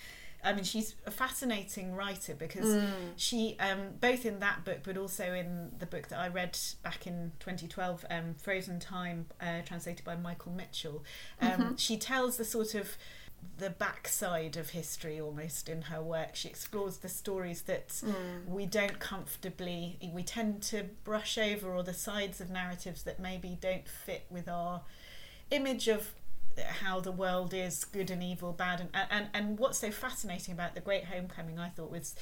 I 0.43 0.53
mean, 0.53 0.63
she's 0.63 0.95
a 1.05 1.11
fascinating 1.11 1.95
writer 1.95 2.35
because 2.35 2.65
mm. 2.65 2.89
she, 3.15 3.57
um, 3.59 3.95
both 3.99 4.25
in 4.25 4.39
that 4.39 4.63
book, 4.63 4.79
but 4.83 4.97
also 4.97 5.33
in 5.33 5.71
the 5.79 5.85
book 5.85 6.07
that 6.09 6.19
I 6.19 6.27
read 6.27 6.57
back 6.83 7.07
in 7.07 7.31
2012, 7.39 8.05
um, 8.09 8.35
Frozen 8.35 8.79
Time, 8.79 9.25
uh, 9.41 9.61
translated 9.65 10.05
by 10.05 10.15
Michael 10.15 10.51
Mitchell, 10.51 11.03
um, 11.41 11.49
mm-hmm. 11.49 11.75
she 11.75 11.97
tells 11.97 12.37
the 12.37 12.45
sort 12.45 12.75
of 12.75 12.97
the 13.57 13.69
backside 13.69 14.57
of 14.57 14.69
history 14.69 15.19
almost 15.19 15.67
in 15.69 15.83
her 15.83 16.01
work. 16.01 16.35
She 16.35 16.47
explores 16.49 16.97
the 16.97 17.09
stories 17.09 17.63
that 17.63 17.89
mm. 17.89 18.47
we 18.47 18.65
don't 18.65 18.99
comfortably, 18.99 19.97
we 20.13 20.23
tend 20.23 20.61
to 20.63 20.85
brush 21.03 21.37
over, 21.37 21.73
or 21.73 21.83
the 21.83 21.93
sides 21.93 22.39
of 22.39 22.49
narratives 22.49 23.03
that 23.03 23.19
maybe 23.19 23.57
don't 23.59 23.87
fit 23.87 24.25
with 24.29 24.47
our 24.47 24.81
image 25.49 25.87
of 25.87 26.13
how 26.59 26.99
the 26.99 27.11
world 27.11 27.53
is 27.53 27.83
good 27.83 28.09
and 28.09 28.23
evil, 28.23 28.51
bad 28.51 28.81
and 28.81 28.89
and 29.11 29.27
and 29.33 29.59
what's 29.59 29.79
so 29.79 29.91
fascinating 29.91 30.53
about 30.53 30.75
the 30.75 30.81
Great 30.81 31.05
Homecoming, 31.05 31.59
I 31.59 31.69
thought 31.69 31.91
was, 31.91 32.15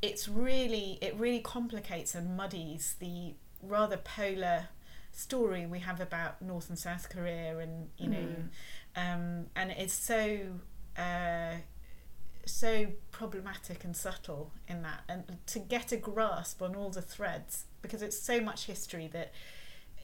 it's 0.00 0.28
really 0.28 0.98
it 1.00 1.14
really 1.16 1.40
complicates 1.40 2.14
and 2.14 2.36
muddies 2.36 2.96
the 2.98 3.34
rather 3.62 3.96
polar 3.96 4.68
story 5.12 5.66
we 5.66 5.80
have 5.80 6.00
about 6.00 6.40
North 6.42 6.68
and 6.68 6.78
South 6.78 7.08
Korea, 7.08 7.58
and 7.58 7.90
you 7.98 8.08
know, 8.08 8.18
mm. 8.18 8.46
um, 8.96 9.46
and 9.56 9.70
it's 9.72 9.94
so. 9.94 10.38
Uh, 10.96 11.54
so 12.44 12.86
problematic 13.12 13.84
and 13.84 13.96
subtle 13.96 14.50
in 14.66 14.82
that, 14.82 15.02
and 15.08 15.38
to 15.46 15.60
get 15.60 15.92
a 15.92 15.96
grasp 15.96 16.60
on 16.60 16.74
all 16.74 16.90
the 16.90 17.00
threads 17.00 17.66
because 17.82 18.02
it's 18.02 18.18
so 18.18 18.40
much 18.40 18.66
history 18.66 19.08
that 19.12 19.32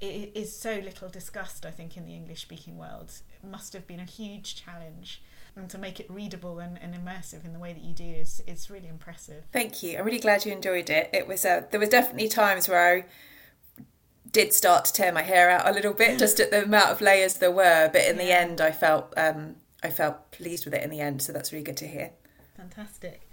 it 0.01 0.33
is 0.35 0.55
so 0.55 0.77
little 0.77 1.09
discussed, 1.09 1.67
I 1.67 1.71
think, 1.71 1.97
in 1.97 2.05
the 2.05 2.15
English 2.15 2.43
speaking 2.43 2.77
world. 2.77 3.13
Must 3.43 3.73
have 3.73 3.87
been 3.87 4.01
a 4.01 4.05
huge 4.05 4.63
challenge. 4.63 5.23
And 5.57 5.69
to 5.71 5.79
make 5.79 5.99
it 5.99 6.09
readable 6.09 6.61
and, 6.61 6.81
and 6.81 6.95
immersive 6.95 7.45
in 7.45 7.53
the 7.53 7.59
way 7.59 7.73
that 7.73 7.83
you 7.83 7.93
do 7.93 8.05
is 8.05 8.43
it's 8.47 8.71
really 8.71 8.87
impressive. 8.87 9.45
Thank 9.53 9.83
you. 9.83 9.99
I'm 9.99 10.05
really 10.05 10.21
glad 10.21 10.47
you 10.47 10.53
enjoyed 10.53 10.89
it. 10.89 11.11
It 11.13 11.27
was 11.27 11.45
uh, 11.45 11.63
there 11.71 11.81
was 11.81 11.89
definitely 11.89 12.29
times 12.29 12.69
where 12.69 12.97
I 12.97 13.05
did 14.31 14.53
start 14.53 14.85
to 14.85 14.93
tear 14.93 15.13
my 15.13 15.23
hair 15.23 15.51
out 15.51 15.69
a 15.69 15.73
little 15.73 15.95
bit, 15.95 16.19
just 16.19 16.39
at 16.39 16.51
the 16.51 16.63
amount 16.63 16.91
of 16.91 17.01
layers 17.01 17.35
there 17.35 17.51
were. 17.51 17.91
But 17.93 18.03
in 18.05 18.17
yeah. 18.17 18.23
the 18.23 18.33
end, 18.33 18.61
I 18.61 18.71
felt 18.71 19.13
um, 19.17 19.57
I 19.83 19.91
felt 19.91 20.31
pleased 20.31 20.65
with 20.65 20.75
it 20.75 20.83
in 20.83 20.91
the 20.91 21.01
end. 21.01 21.23
So 21.23 21.33
that's 21.33 21.53
really 21.53 21.65
good 21.65 21.77
to 21.79 21.89
hear. 21.89 22.11
Fantastic. 22.57 23.29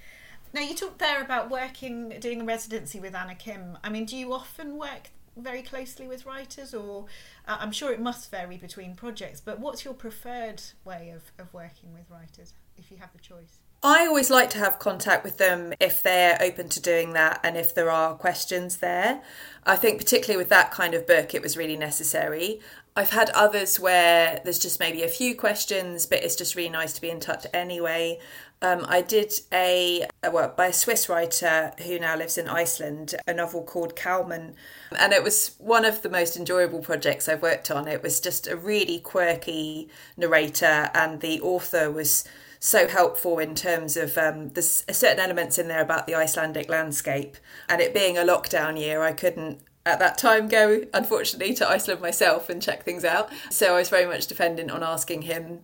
Now 0.54 0.62
you 0.62 0.74
talked 0.74 1.00
there 1.00 1.22
about 1.22 1.50
working, 1.50 2.14
doing 2.20 2.42
a 2.42 2.46
residency 2.46 3.00
with 3.00 3.14
Anna 3.14 3.36
Kim. 3.36 3.78
I 3.84 3.90
mean, 3.90 4.06
do 4.06 4.16
you 4.16 4.34
often 4.34 4.78
work 4.78 5.10
very 5.38 5.62
closely 5.62 6.08
with 6.08 6.25
writers, 6.25 6.74
or 6.74 7.06
uh, 7.48 7.58
I'm 7.60 7.72
sure 7.72 7.92
it 7.92 8.00
must 8.00 8.32
vary 8.32 8.58
between 8.58 8.96
projects, 8.96 9.42
but 9.42 9.60
what's 9.60 9.84
your 9.84 9.94
preferred 9.94 10.62
way 10.84 11.13
of, 11.15 11.24
of 11.38 11.54
working 11.54 11.94
with 11.94 12.10
writers 12.10 12.54
if 12.77 12.92
you 12.92 12.98
have 12.98 13.12
the 13.13 13.20
choice? 13.20 13.60
I 13.84 14.08
always 14.08 14.32
like 14.32 14.50
to 14.51 14.58
have 14.58 14.80
contact 14.80 15.24
with 15.24 15.38
them 15.38 15.74
if 15.80 16.01
they're 16.01 16.42
open 16.42 16.70
to 16.70 16.82
doing 16.82 17.13
that 17.13 17.39
and 17.44 17.56
if 17.56 17.75
there 17.75 17.92
are 17.92 18.15
questions 18.15 18.77
there. 18.77 19.22
I 19.63 19.75
think, 19.75 20.00
particularly 20.00 20.38
with 20.38 20.50
that 20.50 20.72
kind 20.72 20.96
of 20.96 21.06
book, 21.06 21.36
it 21.36 21.42
was 21.44 21.56
really 21.56 21.77
necessary. 21.77 22.62
I've 22.96 23.12
had 23.12 23.30
others 23.32 23.80
where 23.80 24.39
there's 24.44 24.58
just 24.58 24.80
maybe 24.80 25.04
a 25.04 25.08
few 25.08 25.36
questions, 25.36 26.06
but 26.06 26.24
it's 26.24 26.36
just 26.36 26.56
really 26.56 26.70
nice 26.70 26.94
to 26.94 27.01
be 27.01 27.10
in 27.10 27.20
touch 27.20 27.46
anyway. 27.54 28.20
Um, 28.62 28.86
I 28.88 29.02
did 29.02 29.34
a, 29.52 30.08
a 30.24 30.32
work 30.32 30.58
by 30.58 30.68
a 30.68 30.74
Swiss 30.74 31.08
writer 31.10 31.74
who 31.86 32.00
now 32.00 32.16
lives 32.16 32.38
in 32.38 32.48
Iceland, 32.48 33.14
a 33.28 33.34
novel 33.34 33.64
called 33.64 33.96
Kalmann. 33.96 34.56
And 34.98 35.14
it 35.14 35.24
was 35.24 35.56
one 35.60 35.86
of 35.86 36.02
the 36.02 36.10
most 36.10 36.38
enjoyable 36.38 36.80
projects 36.80 37.28
I've 37.30 37.42
worked 37.42 37.70
on. 37.70 37.88
It 37.88 38.02
was 38.02 38.20
just 38.20 38.48
a 38.48 38.56
really 38.56 39.00
quirky 39.00 39.90
narrator, 40.18 40.90
and 40.94 41.22
the 41.22 41.42
author 41.42 41.92
was 41.92 42.24
so 42.60 42.88
helpful 42.88 43.38
in 43.38 43.54
terms 43.54 43.96
of 43.96 44.18
um, 44.18 44.50
there's 44.50 44.84
certain 44.92 45.20
elements 45.20 45.60
in 45.60 45.68
there 45.68 45.82
about 45.82 46.08
the 46.08 46.16
Icelandic 46.16 46.70
landscape. 46.70 47.38
And 47.70 47.82
it 47.82 47.94
being 47.94 48.18
a 48.18 48.22
lockdown 48.22 48.80
year, 48.80 49.04
I 49.04 49.14
couldn't 49.14 49.60
at 49.86 50.00
that 50.00 50.18
time 50.18 50.48
go, 50.48 50.82
unfortunately, 50.94 51.54
to 51.56 51.70
Iceland 51.70 52.02
myself 52.02 52.50
and 52.50 52.62
check 52.62 52.84
things 52.84 53.06
out. 53.06 53.30
So 53.52 53.76
I 53.76 53.80
was 53.80 53.90
very 53.90 54.08
much 54.08 54.26
dependent 54.26 54.72
on 54.72 54.82
asking 54.82 55.24
him 55.24 55.60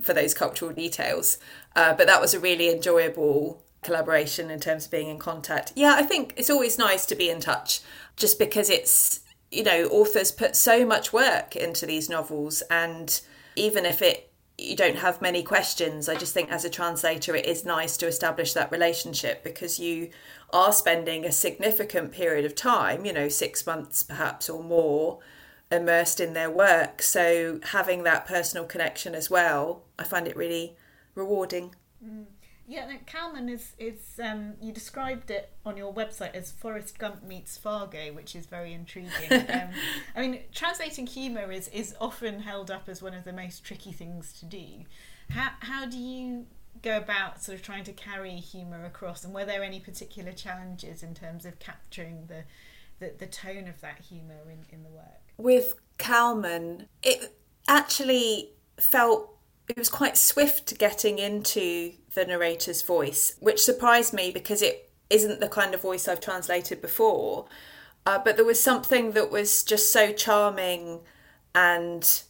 for 0.00 0.12
those 0.12 0.34
cultural 0.34 0.72
details. 0.72 1.38
Uh, 1.74 1.94
but 1.94 2.06
that 2.06 2.20
was 2.20 2.34
a 2.34 2.40
really 2.40 2.70
enjoyable 2.70 3.62
collaboration 3.82 4.50
in 4.50 4.60
terms 4.60 4.86
of 4.86 4.90
being 4.90 5.08
in 5.08 5.18
contact. 5.18 5.72
Yeah, 5.76 5.94
I 5.96 6.02
think 6.02 6.34
it's 6.36 6.50
always 6.50 6.78
nice 6.78 7.06
to 7.06 7.14
be 7.14 7.30
in 7.30 7.40
touch 7.40 7.80
just 8.16 8.38
because 8.38 8.68
it's, 8.68 9.20
you 9.50 9.62
know, 9.62 9.84
authors 9.86 10.32
put 10.32 10.56
so 10.56 10.84
much 10.84 11.12
work 11.12 11.54
into 11.54 11.86
these 11.86 12.08
novels 12.08 12.62
and 12.70 13.20
even 13.54 13.86
if 13.86 14.02
it 14.02 14.32
you 14.58 14.74
don't 14.74 14.96
have 14.96 15.20
many 15.20 15.42
questions. 15.42 16.08
I 16.08 16.14
just 16.14 16.32
think 16.32 16.50
as 16.50 16.64
a 16.64 16.70
translator, 16.70 17.36
it 17.36 17.44
is 17.44 17.64
nice 17.64 17.96
to 17.98 18.06
establish 18.06 18.54
that 18.54 18.72
relationship 18.72 19.44
because 19.44 19.78
you 19.78 20.10
are 20.50 20.72
spending 20.72 21.24
a 21.24 21.32
significant 21.32 22.12
period 22.12 22.44
of 22.44 22.54
time, 22.54 23.04
you 23.04 23.12
know, 23.12 23.28
six 23.28 23.66
months 23.66 24.02
perhaps 24.02 24.48
or 24.48 24.62
more, 24.62 25.18
immersed 25.70 26.20
in 26.20 26.32
their 26.32 26.50
work. 26.50 27.02
So 27.02 27.60
having 27.64 28.04
that 28.04 28.26
personal 28.26 28.66
connection 28.66 29.14
as 29.14 29.30
well, 29.30 29.82
I 29.98 30.04
find 30.04 30.26
it 30.26 30.36
really 30.36 30.76
rewarding. 31.14 31.74
Mm. 32.04 32.26
Yeah, 32.68 32.86
no, 32.86 32.96
Kalmann 33.06 33.48
is 33.48 33.74
is 33.78 34.18
um, 34.22 34.54
you 34.60 34.72
described 34.72 35.30
it 35.30 35.52
on 35.64 35.76
your 35.76 35.94
website 35.94 36.34
as 36.34 36.50
Forrest 36.50 36.98
Gump 36.98 37.22
meets 37.22 37.56
Fargo, 37.56 38.12
which 38.12 38.34
is 38.34 38.46
very 38.46 38.72
intriguing. 38.72 39.30
um, 39.30 39.70
I 40.16 40.20
mean, 40.20 40.40
translating 40.52 41.06
humour 41.06 41.52
is 41.52 41.68
is 41.68 41.94
often 42.00 42.40
held 42.40 42.70
up 42.72 42.88
as 42.88 43.00
one 43.00 43.14
of 43.14 43.22
the 43.22 43.32
most 43.32 43.64
tricky 43.64 43.92
things 43.92 44.32
to 44.40 44.46
do. 44.46 44.84
How 45.30 45.50
how 45.60 45.86
do 45.86 45.96
you 45.96 46.46
go 46.82 46.96
about 46.96 47.40
sort 47.40 47.56
of 47.56 47.62
trying 47.62 47.84
to 47.84 47.92
carry 47.92 48.32
humour 48.32 48.84
across, 48.84 49.24
and 49.24 49.32
were 49.32 49.44
there 49.44 49.62
any 49.62 49.78
particular 49.78 50.32
challenges 50.32 51.04
in 51.04 51.14
terms 51.14 51.46
of 51.46 51.60
capturing 51.60 52.26
the 52.26 52.42
the, 52.98 53.12
the 53.16 53.26
tone 53.26 53.68
of 53.68 53.80
that 53.80 54.00
humour 54.00 54.50
in, 54.50 54.64
in 54.74 54.82
the 54.82 54.90
work? 54.90 55.25
With 55.36 55.74
Kalmann, 55.98 56.86
it 57.02 57.36
actually 57.68 58.50
felt 58.78 59.36
it 59.68 59.76
was 59.76 59.88
quite 59.88 60.16
swift 60.16 60.78
getting 60.78 61.18
into 61.18 61.92
the 62.14 62.24
narrator's 62.24 62.82
voice, 62.82 63.36
which 63.40 63.62
surprised 63.62 64.12
me 64.12 64.30
because 64.30 64.62
it 64.62 64.90
isn't 65.10 65.40
the 65.40 65.48
kind 65.48 65.74
of 65.74 65.82
voice 65.82 66.08
I've 66.08 66.20
translated 66.20 66.80
before. 66.80 67.46
Uh, 68.04 68.18
but 68.18 68.36
there 68.36 68.44
was 68.44 68.60
something 68.60 69.12
that 69.12 69.30
was 69.30 69.64
just 69.64 69.92
so 69.92 70.12
charming 70.12 71.00
and 71.54 72.22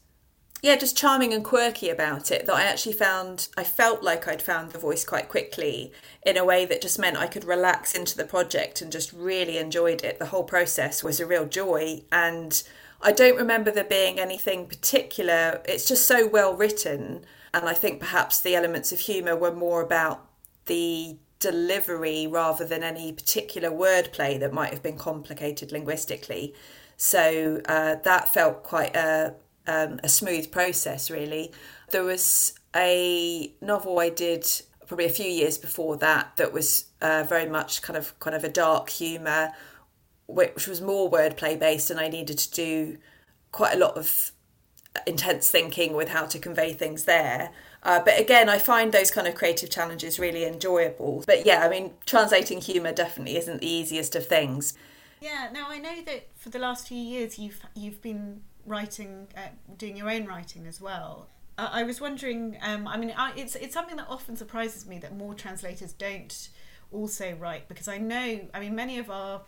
yeah, 0.63 0.77
just 0.77 0.97
charming 0.97 1.35
and 1.35 1.45
quirky 1.45 1.91
about 1.91 2.31
it 2.31 2.47
that 2.47 2.55
I 2.55 2.63
actually 2.63 2.95
found 2.95 3.49
I 3.59 3.65
felt 3.65 4.03
like 4.03 4.27
I'd 4.27 4.41
found 4.41 4.71
the 4.71 4.79
voice 4.79 5.05
quite 5.05 5.29
quickly 5.29 5.93
in 6.25 6.39
a 6.39 6.45
way 6.45 6.65
that 6.65 6.81
just 6.81 6.99
meant 6.99 7.19
I 7.19 7.27
could 7.27 7.45
relax 7.45 7.95
into 7.95 8.17
the 8.17 8.25
project 8.25 8.81
and 8.81 8.91
just 8.91 9.13
really 9.13 9.59
enjoyed 9.59 10.03
it. 10.03 10.19
The 10.19 10.27
whole 10.27 10.45
process 10.45 11.05
was 11.05 11.21
a 11.21 11.27
real 11.27 11.47
joy 11.47 12.03
and 12.11 12.63
I 13.01 13.13
don't 13.13 13.37
remember 13.37 13.71
there 13.71 13.85
being 13.85 14.19
anything 14.19 14.67
particular. 14.67 15.61
It's 15.65 15.87
just 15.87 16.07
so 16.07 16.27
well 16.27 16.55
written. 16.55 17.25
And 17.53 17.69
I 17.69 17.75
think 17.75 18.01
perhaps 18.01 18.41
the 18.41 18.55
elements 18.55 18.93
of 18.93 19.01
humour 19.01 19.37
were 19.37 19.55
more 19.55 19.81
about 19.83 20.27
the 20.67 21.17
delivery 21.39 22.27
rather 22.27 22.65
than 22.65 22.83
any 22.83 23.13
particular 23.13 23.71
wordplay 23.71 24.39
that 24.41 24.53
might 24.53 24.71
have 24.71 24.83
been 24.83 24.99
complicated 24.99 25.73
linguistically. 25.73 26.55
So 26.97 27.61
uh, 27.67 27.97
that 28.05 28.33
felt 28.33 28.63
quite 28.63 28.97
a, 28.97 29.35
um, 29.67 30.01
a 30.03 30.09
smooth 30.09 30.51
process, 30.51 31.11
really. 31.11 31.53
There 31.91 32.05
was 32.05 32.59
a 32.75 33.53
novel 33.61 33.99
I 33.99 34.09
did 34.09 34.47
probably 34.87 35.07
a 35.07 35.11
few 35.11 35.27
years 35.27 35.59
before 35.59 35.97
that 35.99 36.37
that 36.37 36.53
was 36.53 36.87
uh, 37.01 37.25
very 37.29 37.49
much 37.49 37.83
kind 37.83 37.97
of 37.97 38.19
kind 38.21 38.37
of 38.37 38.45
a 38.45 38.49
dark 38.49 38.89
humour 38.89 39.53
which 40.27 40.67
was 40.67 40.81
more 40.81 41.11
wordplay 41.11 41.59
based, 41.59 41.91
and 41.91 42.01
I 42.01 42.09
needed 42.09 42.39
to 42.39 42.51
do 42.51 42.99
quite 43.53 43.75
a 43.75 43.79
lot 43.79 43.97
of 43.97 44.33
intense 45.07 45.51
thinking 45.51 45.95
with 45.95 46.09
how 46.09 46.27
to 46.27 46.39
convey 46.39 46.73
things 46.73 47.05
there. 47.05 47.51
Uh, 47.83 48.01
but 48.01 48.19
again, 48.19 48.49
I 48.49 48.59
find 48.59 48.93
those 48.93 49.11
kind 49.11 49.27
of 49.27 49.35
creative 49.35 49.71
challenges 49.71 50.19
really 50.19 50.45
enjoyable. 50.45 51.23
But 51.27 51.47
yeah, 51.47 51.65
I 51.65 51.69
mean, 51.69 51.93
translating 52.05 52.61
humour 52.61 52.93
definitely 52.93 53.37
isn't 53.37 53.61
the 53.61 53.71
easiest 53.71 54.17
of 54.17 54.27
things. 54.27 54.75
Yeah. 55.21 55.49
Now 55.53 55.67
I 55.69 55.79
know 55.79 56.03
that 56.03 56.29
for 56.37 56.51
the 56.51 56.59
last 56.59 56.89
few 56.89 56.99
years 56.99 57.39
you've 57.39 57.61
you've 57.75 58.03
been 58.03 58.43
writing, 58.65 59.29
uh, 59.37 59.49
doing 59.77 59.97
your 59.97 60.11
own 60.11 60.27
writing 60.27 60.67
as 60.67 60.81
well. 60.81 61.29
I 61.59 61.85
was 61.85 62.01
wondering. 62.01 62.59
Um, 62.61 62.87
I 62.87 62.97
mean, 62.99 63.15
I, 63.17 63.33
it's 63.37 63.55
it's 63.57 63.73
something 63.73 63.97
that 63.97 64.09
often 64.09 64.37
surprises 64.37 64.87
me 64.87 64.99
that 64.99 65.17
more 65.17 65.33
translators 65.35 65.93
don't 65.93 66.51
also 66.93 67.35
write 67.35 67.69
because 67.69 67.89
I 67.89 67.99
know. 67.99 68.41
I 68.53 68.61
mean, 68.61 68.75
many 68.75 68.99
of 68.99 69.11
our 69.11 69.43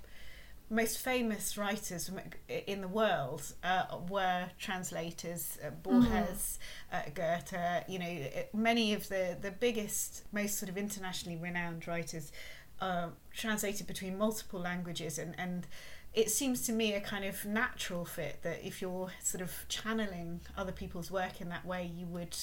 most 0.71 0.99
famous 0.99 1.57
writers 1.57 2.11
in 2.49 2.81
the 2.81 2.89
world 2.89 3.55
uh, 3.65 3.85
were 4.09 4.47
translators. 4.59 5.59
Uh, 5.65 5.71
Borges, 5.71 6.59
mm. 6.93 6.99
uh, 6.99 7.11
Goethe. 7.15 7.85
You 7.89 7.99
know, 7.99 8.29
many 8.53 8.93
of 8.93 9.09
the 9.09 9.37
the 9.41 9.51
biggest, 9.51 10.25
most 10.33 10.59
sort 10.59 10.69
of 10.69 10.77
internationally 10.77 11.39
renowned 11.39 11.87
writers 11.87 12.33
uh, 12.81 13.09
translated 13.33 13.87
between 13.87 14.19
multiple 14.19 14.61
languages 14.61 15.19
and 15.19 15.35
and 15.39 15.67
it 16.15 16.31
seems 16.31 16.63
to 16.63 16.73
me 16.73 16.95
a 16.95 17.01
kind 17.01 17.25
of 17.25 17.45
natural 17.45 18.05
fit 18.05 18.43
that 18.43 18.67
if 18.67 18.81
you're 18.81 19.11
sort 19.23 19.43
of 19.43 19.53
channeling 19.69 20.41
other 20.57 20.73
people's 20.73 21.11
work 21.11 21.41
in 21.41 21.49
that 21.51 21.65
way, 21.67 21.91
you 21.95 22.07
would 22.07 22.37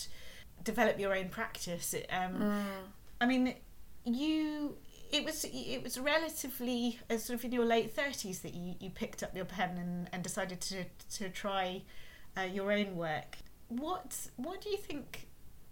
develop 0.63 0.99
your 0.99 1.15
own 1.15 1.29
practice. 1.29 1.93
Um, 2.09 2.33
mm. 2.35 2.63
I 3.19 3.25
mean, 3.25 3.55
you. 4.05 4.77
It 5.11 5.23
was 5.23 5.45
it 5.45 5.83
was 5.83 5.99
relatively 5.99 6.99
uh, 7.09 7.17
sort 7.17 7.39
of 7.39 7.45
in 7.45 7.51
your 7.51 7.65
late 7.65 7.91
thirties 7.91 8.39
that 8.39 8.53
you, 8.53 8.75
you 8.79 8.89
picked 8.89 9.23
up 9.23 9.35
your 9.35 9.45
pen 9.45 9.77
and, 9.77 10.09
and 10.11 10.23
decided 10.23 10.61
to 10.61 10.85
to 11.17 11.29
try 11.29 11.83
uh, 12.37 12.41
your 12.41 12.71
own 12.71 12.95
work. 12.95 13.37
What 13.67 14.27
what 14.35 14.61
do 14.61 14.69
you 14.69 14.77
think 14.77 15.27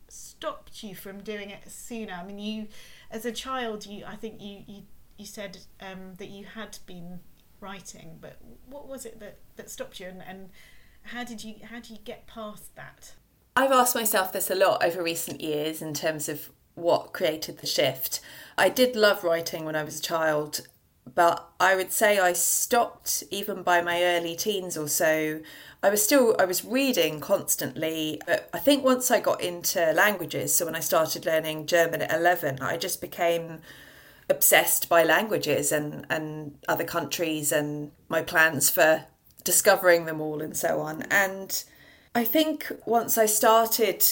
stopped 0.08 0.84
you 0.84 0.96
from 0.96 1.22
doing 1.22 1.50
it 1.50 1.70
sooner? 1.70 2.14
I 2.14 2.24
mean, 2.26 2.40
you 2.40 2.68
as 3.12 3.26
a 3.26 3.32
child, 3.32 3.86
you 3.86 4.06
I 4.06 4.16
think 4.16 4.42
you 4.42 4.64
you, 4.68 4.84
you 5.18 5.26
said 5.26 5.60
um, 5.82 6.14
that 6.18 6.30
you 6.30 6.46
had 6.46 6.78
been 6.86 7.20
writing, 7.60 8.18
but 8.22 8.38
what 8.70 8.88
was 8.88 9.06
it 9.06 9.20
that, 9.20 9.40
that 9.56 9.70
stopped 9.70 10.00
you 10.00 10.08
and, 10.08 10.22
and 10.22 10.50
how 11.04 11.24
did 11.24 11.44
you 11.44 11.56
how 11.64 11.78
did 11.78 11.90
you 11.90 11.98
get 12.04 12.28
past 12.28 12.76
that? 12.76 13.14
I've 13.56 13.72
asked 13.72 13.96
myself 13.96 14.32
this 14.32 14.50
a 14.50 14.56
lot 14.56 14.84
over 14.84 15.04
recent 15.04 15.42
years 15.42 15.82
in 15.82 15.94
terms 15.94 16.28
of 16.28 16.50
what 16.76 17.14
created 17.14 17.60
the 17.60 17.68
shift. 17.68 18.20
I 18.58 18.70
did 18.70 18.96
love 18.96 19.24
writing 19.24 19.66
when 19.66 19.76
I 19.76 19.84
was 19.84 20.00
a 20.00 20.04
child, 20.04 20.68
but 21.14 21.50
I 21.60 21.76
would 21.76 21.92
say 21.92 22.20
I 22.20 22.34
stopped 22.34 23.24
even 23.30 23.64
by 23.64 23.82
my 23.82 24.04
early 24.04 24.36
teens 24.36 24.78
or 24.78 24.88
so. 24.88 25.42
I 25.82 25.90
was 25.90 26.04
still 26.04 26.36
I 26.40 26.46
was 26.46 26.64
reading 26.64 27.20
constantly, 27.20 28.22
but 28.26 28.50
I 28.54 28.60
think 28.60 28.84
once 28.84 29.12
I 29.12 29.20
got 29.20 29.42
into 29.42 29.92
languages, 29.92 30.56
so 30.56 30.66
when 30.66 30.76
I 30.76 30.80
started 30.80 31.26
learning 31.26 31.68
German 31.68 32.02
at 32.02 32.14
11, 32.14 32.60
I 32.62 32.78
just 32.78 33.02
became 33.02 33.60
obsessed 34.30 34.88
by 34.88 35.04
languages 35.04 35.72
and, 35.72 36.06
and 36.10 36.58
other 36.68 36.86
countries 36.86 37.52
and 37.52 37.92
my 38.08 38.22
plans 38.22 38.70
for 38.70 39.06
discovering 39.44 40.06
them 40.06 40.22
all 40.22 40.42
and 40.42 40.56
so 40.56 40.80
on. 40.80 41.04
And 41.12 41.64
I 42.16 42.24
think 42.24 42.72
once 42.86 43.18
I 43.18 43.26
started 43.26 44.06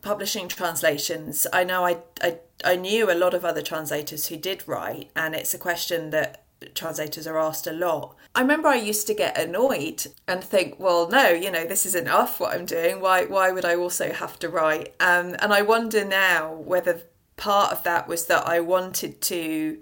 publishing 0.00 0.48
translations, 0.48 1.46
I 1.52 1.64
know 1.64 1.84
I, 1.84 1.98
I, 2.22 2.38
I 2.64 2.76
knew 2.76 3.10
a 3.10 3.14
lot 3.14 3.34
of 3.34 3.44
other 3.44 3.62
translators 3.62 4.28
who 4.28 4.36
did 4.36 4.66
write, 4.66 5.10
and 5.16 5.34
it's 5.34 5.54
a 5.54 5.58
question 5.58 6.10
that 6.10 6.44
translators 6.74 7.26
are 7.26 7.38
asked 7.38 7.66
a 7.66 7.72
lot. 7.72 8.16
I 8.34 8.40
remember 8.40 8.68
I 8.68 8.76
used 8.76 9.06
to 9.06 9.14
get 9.14 9.38
annoyed 9.38 10.06
and 10.26 10.42
think, 10.42 10.78
well, 10.78 11.08
no, 11.08 11.28
you 11.28 11.50
know, 11.50 11.64
this 11.64 11.86
is 11.86 11.94
enough 11.94 12.40
what 12.40 12.54
I'm 12.54 12.66
doing. 12.66 13.00
Why 13.00 13.24
why 13.24 13.50
would 13.50 13.64
I 13.64 13.76
also 13.76 14.12
have 14.12 14.38
to 14.40 14.48
write? 14.48 14.94
Um, 15.00 15.36
and 15.40 15.52
I 15.52 15.62
wonder 15.62 16.04
now 16.04 16.52
whether 16.52 17.02
part 17.36 17.72
of 17.72 17.82
that 17.84 18.08
was 18.08 18.26
that 18.26 18.46
I 18.46 18.60
wanted 18.60 19.20
to, 19.22 19.78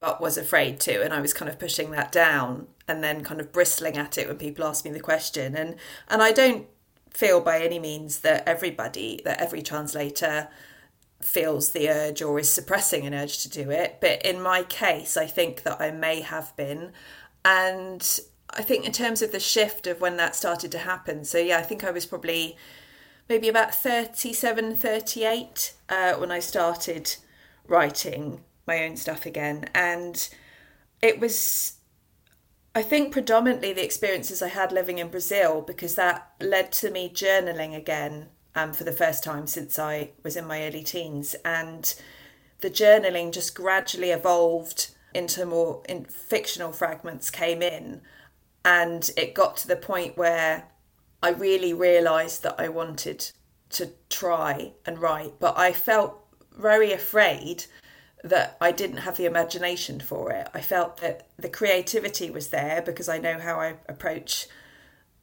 but 0.00 0.20
was 0.20 0.38
afraid 0.38 0.80
to, 0.80 1.02
and 1.02 1.12
I 1.12 1.20
was 1.20 1.34
kind 1.34 1.48
of 1.48 1.58
pushing 1.58 1.90
that 1.92 2.12
down 2.12 2.68
and 2.86 3.02
then 3.02 3.24
kind 3.24 3.40
of 3.40 3.52
bristling 3.52 3.96
at 3.96 4.18
it 4.18 4.28
when 4.28 4.36
people 4.36 4.64
asked 4.64 4.84
me 4.84 4.90
the 4.90 5.00
question. 5.00 5.56
And 5.56 5.76
and 6.08 6.22
I 6.22 6.32
don't 6.32 6.66
feel 7.14 7.40
by 7.40 7.60
any 7.60 7.78
means 7.78 8.20
that 8.20 8.46
everybody, 8.46 9.20
that 9.24 9.40
every 9.40 9.62
translator 9.62 10.48
feels 11.20 11.70
the 11.70 11.88
urge 11.88 12.20
or 12.20 12.38
is 12.38 12.50
suppressing 12.50 13.06
an 13.06 13.14
urge 13.14 13.42
to 13.42 13.48
do 13.48 13.70
it. 13.70 13.98
But 14.00 14.24
in 14.26 14.42
my 14.42 14.62
case, 14.64 15.16
I 15.16 15.26
think 15.26 15.62
that 15.62 15.80
I 15.80 15.90
may 15.90 16.20
have 16.20 16.54
been. 16.56 16.92
And 17.44 18.20
I 18.50 18.62
think 18.62 18.84
in 18.84 18.92
terms 18.92 19.22
of 19.22 19.32
the 19.32 19.40
shift 19.40 19.86
of 19.86 20.00
when 20.00 20.16
that 20.18 20.36
started 20.36 20.70
to 20.72 20.78
happen, 20.78 21.24
so 21.24 21.38
yeah, 21.38 21.58
I 21.58 21.62
think 21.62 21.84
I 21.84 21.90
was 21.90 22.04
probably 22.04 22.56
maybe 23.28 23.48
about 23.48 23.74
37, 23.74 24.76
38 24.76 25.74
uh, 25.88 26.14
when 26.14 26.30
I 26.30 26.40
started 26.40 27.16
writing 27.66 28.42
my 28.66 28.84
own 28.84 28.96
stuff 28.96 29.24
again. 29.24 29.66
And 29.74 30.28
it 31.00 31.20
was, 31.20 31.73
I 32.76 32.82
think, 32.82 33.12
predominantly 33.12 33.72
the 33.72 33.84
experiences 33.84 34.42
I 34.42 34.48
had 34.48 34.72
living 34.72 34.98
in 34.98 35.08
Brazil 35.08 35.62
because 35.62 35.94
that 35.94 36.32
led 36.40 36.72
to 36.72 36.90
me 36.90 37.08
journaling 37.08 37.76
again 37.76 38.28
um, 38.56 38.72
for 38.72 38.82
the 38.82 38.92
first 38.92 39.22
time 39.22 39.46
since 39.46 39.78
I 39.78 40.10
was 40.24 40.36
in 40.36 40.46
my 40.46 40.66
early 40.66 40.82
teens. 40.82 41.36
And 41.44 41.94
the 42.60 42.70
journaling 42.70 43.32
just 43.32 43.54
gradually 43.54 44.10
evolved 44.10 44.90
into 45.14 45.46
more 45.46 45.82
in 45.88 46.04
fictional 46.04 46.72
fragments 46.72 47.30
came 47.30 47.62
in 47.62 48.00
and 48.64 49.10
it 49.16 49.34
got 49.34 49.56
to 49.58 49.68
the 49.68 49.76
point 49.76 50.16
where 50.16 50.64
I 51.22 51.30
really 51.30 51.72
realised 51.72 52.42
that 52.42 52.56
I 52.58 52.68
wanted 52.68 53.30
to 53.70 53.90
try 54.08 54.72
and 54.84 54.98
write, 54.98 55.34
but 55.38 55.56
I 55.56 55.72
felt 55.72 56.18
very 56.58 56.92
afraid 56.92 57.66
that 58.24 58.56
I 58.58 58.72
didn't 58.72 58.98
have 58.98 59.18
the 59.18 59.26
imagination 59.26 60.00
for 60.00 60.32
it. 60.32 60.48
I 60.54 60.62
felt 60.62 60.96
that 61.02 61.28
the 61.38 61.50
creativity 61.50 62.30
was 62.30 62.48
there 62.48 62.80
because 62.80 63.06
I 63.06 63.18
know 63.18 63.38
how 63.38 63.60
I 63.60 63.74
approach 63.86 64.48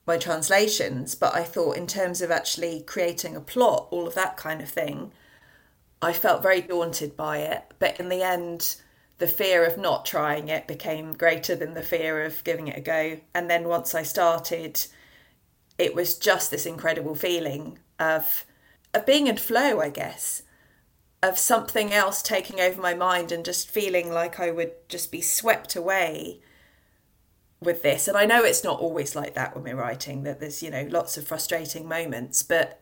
my 0.05 0.17
translations, 0.17 1.15
but 1.15 1.33
I 1.33 1.43
thought 1.43 1.77
in 1.77 1.87
terms 1.87 2.21
of 2.21 2.29
actually 2.29 2.81
creating 2.81 3.35
a 3.35 3.41
plot, 3.41 3.87
all 3.89 4.07
of 4.07 4.13
that 4.13 4.37
kind 4.37 4.61
of 4.61 4.69
thing, 4.69 5.11
I 5.99 6.13
felt 6.13 6.43
very 6.43 6.61
daunted 6.61 7.17
by 7.17 7.39
it. 7.39 7.63
But 7.79 7.99
in 7.99 8.09
the 8.09 8.21
end, 8.21 8.75
the 9.17 9.27
fear 9.27 9.65
of 9.65 9.79
not 9.79 10.05
trying 10.05 10.47
it 10.47 10.67
became 10.67 11.13
greater 11.13 11.55
than 11.55 11.73
the 11.73 11.81
fear 11.81 12.23
of 12.23 12.43
giving 12.43 12.67
it 12.67 12.77
a 12.77 12.81
go. 12.81 13.19
And 13.33 13.49
then 13.49 13.67
once 13.67 13.95
I 13.95 14.03
started, 14.03 14.85
it 15.79 15.95
was 15.95 16.17
just 16.17 16.51
this 16.51 16.67
incredible 16.67 17.15
feeling 17.15 17.79
of 17.99 18.45
of 18.93 19.05
being 19.05 19.27
in 19.27 19.37
flow, 19.37 19.79
I 19.79 19.89
guess, 19.89 20.43
of 21.23 21.38
something 21.38 21.93
else 21.93 22.21
taking 22.21 22.60
over 22.60 22.81
my 22.81 22.93
mind 22.93 23.31
and 23.31 23.45
just 23.45 23.69
feeling 23.69 24.12
like 24.12 24.39
I 24.39 24.51
would 24.51 24.71
just 24.89 25.12
be 25.12 25.21
swept 25.21 25.75
away 25.75 26.39
with 27.60 27.84
this. 27.84 28.07
And 28.07 28.17
I 28.17 28.25
know 28.25 28.43
it's 28.43 28.63
not 28.63 28.79
always 28.79 29.15
like 29.15 29.36
that 29.36 29.53
when 29.53 29.63
we're 29.63 29.75
writing, 29.75 30.23
that 30.23 30.39
there's, 30.39 30.63
you 30.63 30.71
know, 30.71 30.88
lots 30.89 31.17
of 31.17 31.27
frustrating 31.27 31.88
moments, 31.88 32.41
but 32.41 32.81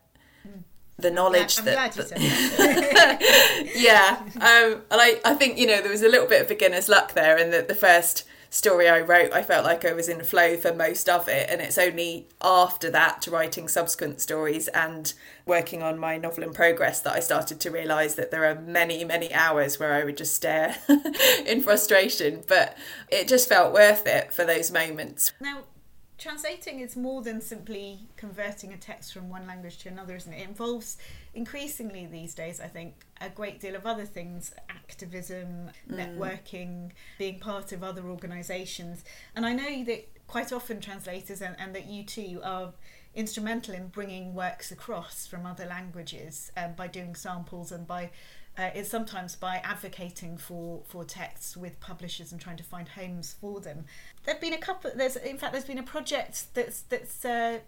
the 0.96 1.10
knowledge 1.10 1.58
I'm 1.58 1.64
that, 1.66 1.92
that 1.92 3.70
yeah 3.74 4.18
um, 4.34 4.82
and 4.90 5.00
I, 5.00 5.20
I 5.24 5.34
think 5.34 5.58
you 5.58 5.66
know 5.66 5.80
there 5.80 5.90
was 5.90 6.02
a 6.02 6.08
little 6.08 6.26
bit 6.26 6.42
of 6.42 6.48
beginner's 6.48 6.90
luck 6.90 7.14
there 7.14 7.38
in 7.38 7.50
that 7.52 7.68
the 7.68 7.74
first 7.74 8.24
story 8.50 8.88
I 8.88 9.00
wrote, 9.00 9.32
I 9.32 9.42
felt 9.42 9.64
like 9.64 9.84
I 9.84 9.92
was 9.92 10.08
in 10.08 10.22
flow 10.24 10.56
for 10.56 10.74
most 10.74 11.08
of 11.08 11.28
it. 11.28 11.48
And 11.48 11.60
it's 11.60 11.78
only 11.78 12.26
after 12.42 12.90
that, 12.90 13.22
to 13.22 13.30
writing 13.30 13.68
subsequent 13.68 14.20
stories 14.20 14.68
and 14.68 15.12
working 15.46 15.82
on 15.82 15.98
my 15.98 16.18
novel 16.18 16.44
in 16.44 16.52
progress, 16.52 17.00
that 17.00 17.14
I 17.14 17.20
started 17.20 17.60
to 17.60 17.70
realise 17.70 18.14
that 18.14 18.30
there 18.30 18.44
are 18.44 18.60
many, 18.60 19.04
many 19.04 19.32
hours 19.32 19.78
where 19.78 19.94
I 19.94 20.04
would 20.04 20.16
just 20.16 20.34
stare 20.34 20.76
in 21.46 21.62
frustration. 21.62 22.42
But 22.46 22.76
it 23.08 23.28
just 23.28 23.48
felt 23.48 23.72
worth 23.72 24.06
it 24.06 24.32
for 24.32 24.44
those 24.44 24.70
moments. 24.70 25.32
Now, 25.40 25.62
translating 26.20 26.80
is 26.80 26.96
more 26.96 27.22
than 27.22 27.40
simply 27.40 27.98
converting 28.16 28.74
a 28.74 28.76
text 28.76 29.12
from 29.12 29.30
one 29.30 29.46
language 29.46 29.78
to 29.78 29.88
another, 29.88 30.14
isn't 30.14 30.32
it? 30.32 30.42
It 30.42 30.48
involves 30.48 30.98
increasingly 31.34 32.06
these 32.06 32.34
days, 32.34 32.60
I 32.60 32.66
think, 32.66 33.06
a 33.20 33.30
great 33.30 33.58
deal 33.58 33.74
of 33.74 33.86
other 33.86 34.04
things 34.04 34.52
activism, 34.68 35.70
mm. 35.90 35.96
networking, 35.96 36.90
being 37.18 37.40
part 37.40 37.72
of 37.72 37.82
other 37.82 38.04
organisations. 38.04 39.02
And 39.34 39.46
I 39.46 39.54
know 39.54 39.82
that 39.84 40.08
quite 40.26 40.52
often 40.52 40.80
translators, 40.80 41.40
and, 41.40 41.56
and 41.58 41.74
that 41.74 41.86
you 41.86 42.04
too, 42.04 42.40
are 42.44 42.74
instrumental 43.14 43.74
in 43.74 43.88
bringing 43.88 44.34
works 44.34 44.70
across 44.70 45.26
from 45.26 45.46
other 45.46 45.64
languages 45.64 46.52
um, 46.56 46.74
by 46.74 46.86
doing 46.86 47.14
samples 47.14 47.72
and 47.72 47.86
by 47.86 48.10
uh, 48.60 48.70
it's 48.74 48.90
sometimes 48.90 49.36
by 49.36 49.56
advocating 49.64 50.36
for 50.36 50.82
for 50.86 51.02
texts 51.04 51.56
with 51.56 51.80
publishers 51.80 52.30
and 52.30 52.40
trying 52.40 52.58
to 52.58 52.62
find 52.62 52.88
homes 52.88 53.34
for 53.40 53.58
them. 53.60 53.86
There've 54.24 54.40
been 54.40 54.52
a 54.52 54.58
couple. 54.58 54.90
There's 54.94 55.16
in 55.16 55.38
fact 55.38 55.52
there's 55.52 55.64
been 55.64 55.78
a 55.78 55.82
project 55.82 56.54
that's 56.54 56.82
that's 56.82 57.24
uh, 57.24 57.60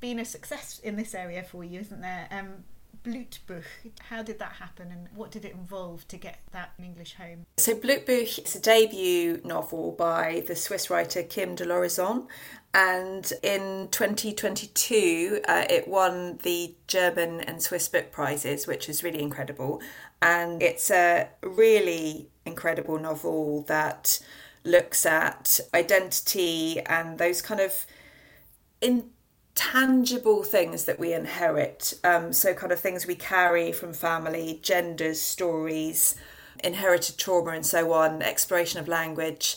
been 0.00 0.18
a 0.18 0.24
success 0.24 0.80
in 0.82 0.96
this 0.96 1.14
area 1.14 1.44
for 1.44 1.62
you, 1.62 1.80
isn't 1.80 2.00
there? 2.00 2.26
Um, 2.32 2.64
Blutbuch. 3.04 3.64
How 4.08 4.22
did 4.22 4.38
that 4.38 4.52
happen 4.52 4.90
and 4.90 5.08
what 5.14 5.30
did 5.30 5.44
it 5.44 5.52
involve 5.52 6.06
to 6.08 6.16
get 6.16 6.40
that 6.52 6.72
in 6.78 6.84
English 6.84 7.14
home? 7.14 7.46
So, 7.56 7.74
Blutbuch 7.74 8.44
is 8.44 8.54
a 8.54 8.60
debut 8.60 9.40
novel 9.44 9.92
by 9.92 10.44
the 10.46 10.56
Swiss 10.56 10.90
writer 10.90 11.22
Kim 11.22 11.54
de 11.54 11.64
l'Horizon. 11.64 12.26
And 12.72 13.32
in 13.42 13.88
2022, 13.90 15.40
uh, 15.48 15.64
it 15.68 15.88
won 15.88 16.38
the 16.42 16.74
German 16.86 17.40
and 17.40 17.60
Swiss 17.60 17.88
book 17.88 18.12
prizes, 18.12 18.66
which 18.66 18.88
is 18.88 19.02
really 19.02 19.22
incredible. 19.22 19.80
And 20.22 20.62
it's 20.62 20.90
a 20.90 21.28
really 21.42 22.28
incredible 22.46 22.98
novel 22.98 23.62
that 23.62 24.20
looks 24.64 25.06
at 25.06 25.58
identity 25.74 26.80
and 26.80 27.18
those 27.18 27.40
kind 27.42 27.60
of 27.60 27.86
in 28.80 29.10
tangible 29.54 30.42
things 30.42 30.84
that 30.84 30.98
we 30.98 31.12
inherit. 31.12 31.94
Um, 32.04 32.32
so, 32.32 32.54
kind 32.54 32.72
of 32.72 32.80
things 32.80 33.06
we 33.06 33.14
carry 33.14 33.72
from 33.72 33.92
family, 33.92 34.60
genders, 34.62 35.20
stories, 35.20 36.14
inherited 36.62 37.18
trauma, 37.18 37.50
and 37.50 37.66
so 37.66 37.92
on, 37.92 38.22
exploration 38.22 38.80
of 38.80 38.88
language. 38.88 39.56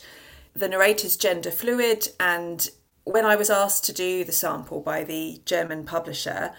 The 0.56 0.69
narrator's 0.69 1.17
gender 1.17 1.51
fluid, 1.51 2.10
and 2.19 2.69
when 3.03 3.25
I 3.25 3.36
was 3.36 3.49
asked 3.49 3.86
to 3.86 3.93
do 3.93 4.23
the 4.23 4.32
sample 4.32 4.79
by 4.79 5.03
the 5.03 5.41
German 5.45 5.84
publisher, 5.84 6.53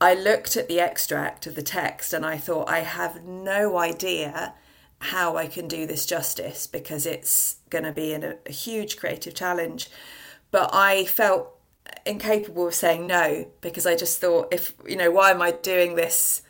I 0.00 0.14
looked 0.14 0.56
at 0.56 0.68
the 0.68 0.80
extract 0.80 1.46
of 1.46 1.56
the 1.56 1.62
text 1.62 2.12
and 2.12 2.24
I 2.24 2.38
thought, 2.38 2.68
I 2.68 2.80
have 2.80 3.24
no 3.24 3.78
idea 3.78 4.54
how 5.00 5.36
I 5.36 5.46
can 5.46 5.68
do 5.68 5.86
this 5.86 6.06
justice 6.06 6.66
because 6.66 7.06
it's 7.06 7.56
going 7.70 7.84
to 7.84 7.92
be 7.92 8.12
a, 8.12 8.36
a 8.46 8.52
huge 8.52 8.96
creative 8.96 9.34
challenge. 9.34 9.90
But 10.50 10.70
I 10.72 11.04
felt 11.04 11.57
incapable 12.06 12.68
of 12.68 12.74
saying 12.74 13.06
no 13.06 13.48
because 13.60 13.86
I 13.86 13.96
just 13.96 14.20
thought, 14.20 14.48
if, 14.52 14.74
you 14.86 14.96
know, 14.96 15.10
why 15.10 15.30
am 15.30 15.42
I 15.42 15.52
doing 15.52 15.94
this? 15.94 16.42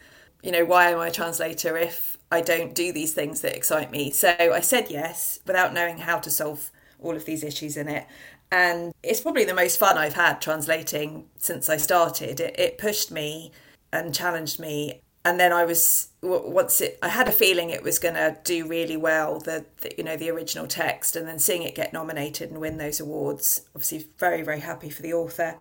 You 0.42 0.52
know, 0.52 0.64
why 0.64 0.90
am 0.90 0.98
I 0.98 1.08
a 1.08 1.12
translator 1.12 1.76
if 1.76 2.16
I 2.30 2.40
don't 2.40 2.74
do 2.74 2.92
these 2.92 3.14
things 3.14 3.40
that 3.40 3.56
excite 3.56 3.90
me? 3.90 4.10
So 4.10 4.34
I 4.38 4.60
said 4.60 4.90
yes 4.90 5.40
without 5.46 5.74
knowing 5.74 5.98
how 5.98 6.18
to 6.18 6.30
solve 6.30 6.70
all 7.00 7.16
of 7.16 7.24
these 7.24 7.44
issues 7.44 7.76
in 7.76 7.88
it. 7.88 8.06
And 8.50 8.94
it's 9.02 9.20
probably 9.20 9.44
the 9.44 9.54
most 9.54 9.78
fun 9.78 9.98
I've 9.98 10.14
had 10.14 10.40
translating 10.40 11.26
since 11.36 11.68
I 11.68 11.76
started. 11.76 12.40
It, 12.40 12.58
it 12.58 12.78
pushed 12.78 13.10
me 13.10 13.52
and 13.92 14.14
challenged 14.14 14.58
me. 14.58 15.02
And 15.28 15.38
then 15.38 15.52
I 15.52 15.66
was 15.66 16.08
once 16.22 16.80
it, 16.80 16.98
I 17.02 17.10
had 17.10 17.28
a 17.28 17.32
feeling 17.32 17.68
it 17.68 17.82
was 17.82 17.98
going 17.98 18.14
to 18.14 18.38
do 18.44 18.66
really 18.66 18.96
well. 18.96 19.40
The, 19.40 19.66
the, 19.82 19.92
you 19.98 20.02
know 20.02 20.16
the 20.16 20.30
original 20.30 20.66
text, 20.66 21.16
and 21.16 21.28
then 21.28 21.38
seeing 21.38 21.62
it 21.62 21.74
get 21.74 21.92
nominated 21.92 22.50
and 22.50 22.58
win 22.58 22.78
those 22.78 22.98
awards. 22.98 23.60
Obviously, 23.74 24.06
very 24.16 24.40
very 24.40 24.60
happy 24.60 24.88
for 24.88 25.02
the 25.02 25.12
author. 25.12 25.58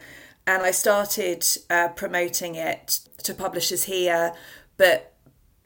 And 0.47 0.63
I 0.63 0.71
started 0.71 1.45
uh, 1.69 1.89
promoting 1.89 2.55
it 2.55 3.01
to 3.23 3.33
publishers 3.33 3.83
here, 3.83 4.31
but 4.77 5.13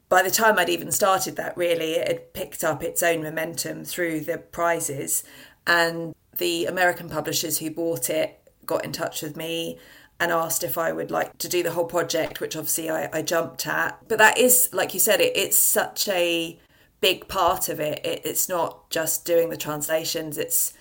by 0.08 0.24
the 0.24 0.32
time 0.32 0.58
I'd 0.58 0.68
even 0.68 0.90
started 0.90 1.36
that, 1.36 1.56
really, 1.56 1.92
it 1.92 2.08
had 2.08 2.34
picked 2.34 2.64
up 2.64 2.82
its 2.82 3.04
own 3.04 3.22
momentum 3.22 3.84
through 3.84 4.22
the 4.22 4.38
prizes. 4.38 5.22
And 5.64 6.12
the 6.38 6.66
American 6.66 7.08
publishers 7.08 7.58
who 7.58 7.70
bought 7.70 8.10
it 8.10 8.40
got 8.66 8.84
in 8.84 8.90
touch 8.90 9.22
with 9.22 9.36
me 9.36 9.78
and 10.22 10.30
asked 10.30 10.62
if 10.62 10.78
I 10.78 10.92
would 10.92 11.10
like 11.10 11.36
to 11.38 11.48
do 11.48 11.64
the 11.64 11.72
whole 11.72 11.84
project, 11.84 12.40
which 12.40 12.54
obviously 12.54 12.88
I, 12.88 13.08
I 13.12 13.22
jumped 13.22 13.66
at. 13.66 13.98
But 14.06 14.18
that 14.18 14.38
is, 14.38 14.68
like 14.72 14.94
you 14.94 15.00
said, 15.00 15.20
it, 15.20 15.36
it's 15.36 15.56
such 15.56 16.06
a 16.06 16.60
big 17.00 17.26
part 17.26 17.68
of 17.68 17.80
it. 17.80 18.06
it. 18.06 18.22
It's 18.24 18.48
not 18.48 18.88
just 18.88 19.24
doing 19.24 19.50
the 19.50 19.56
translations, 19.56 20.38
it's 20.38 20.74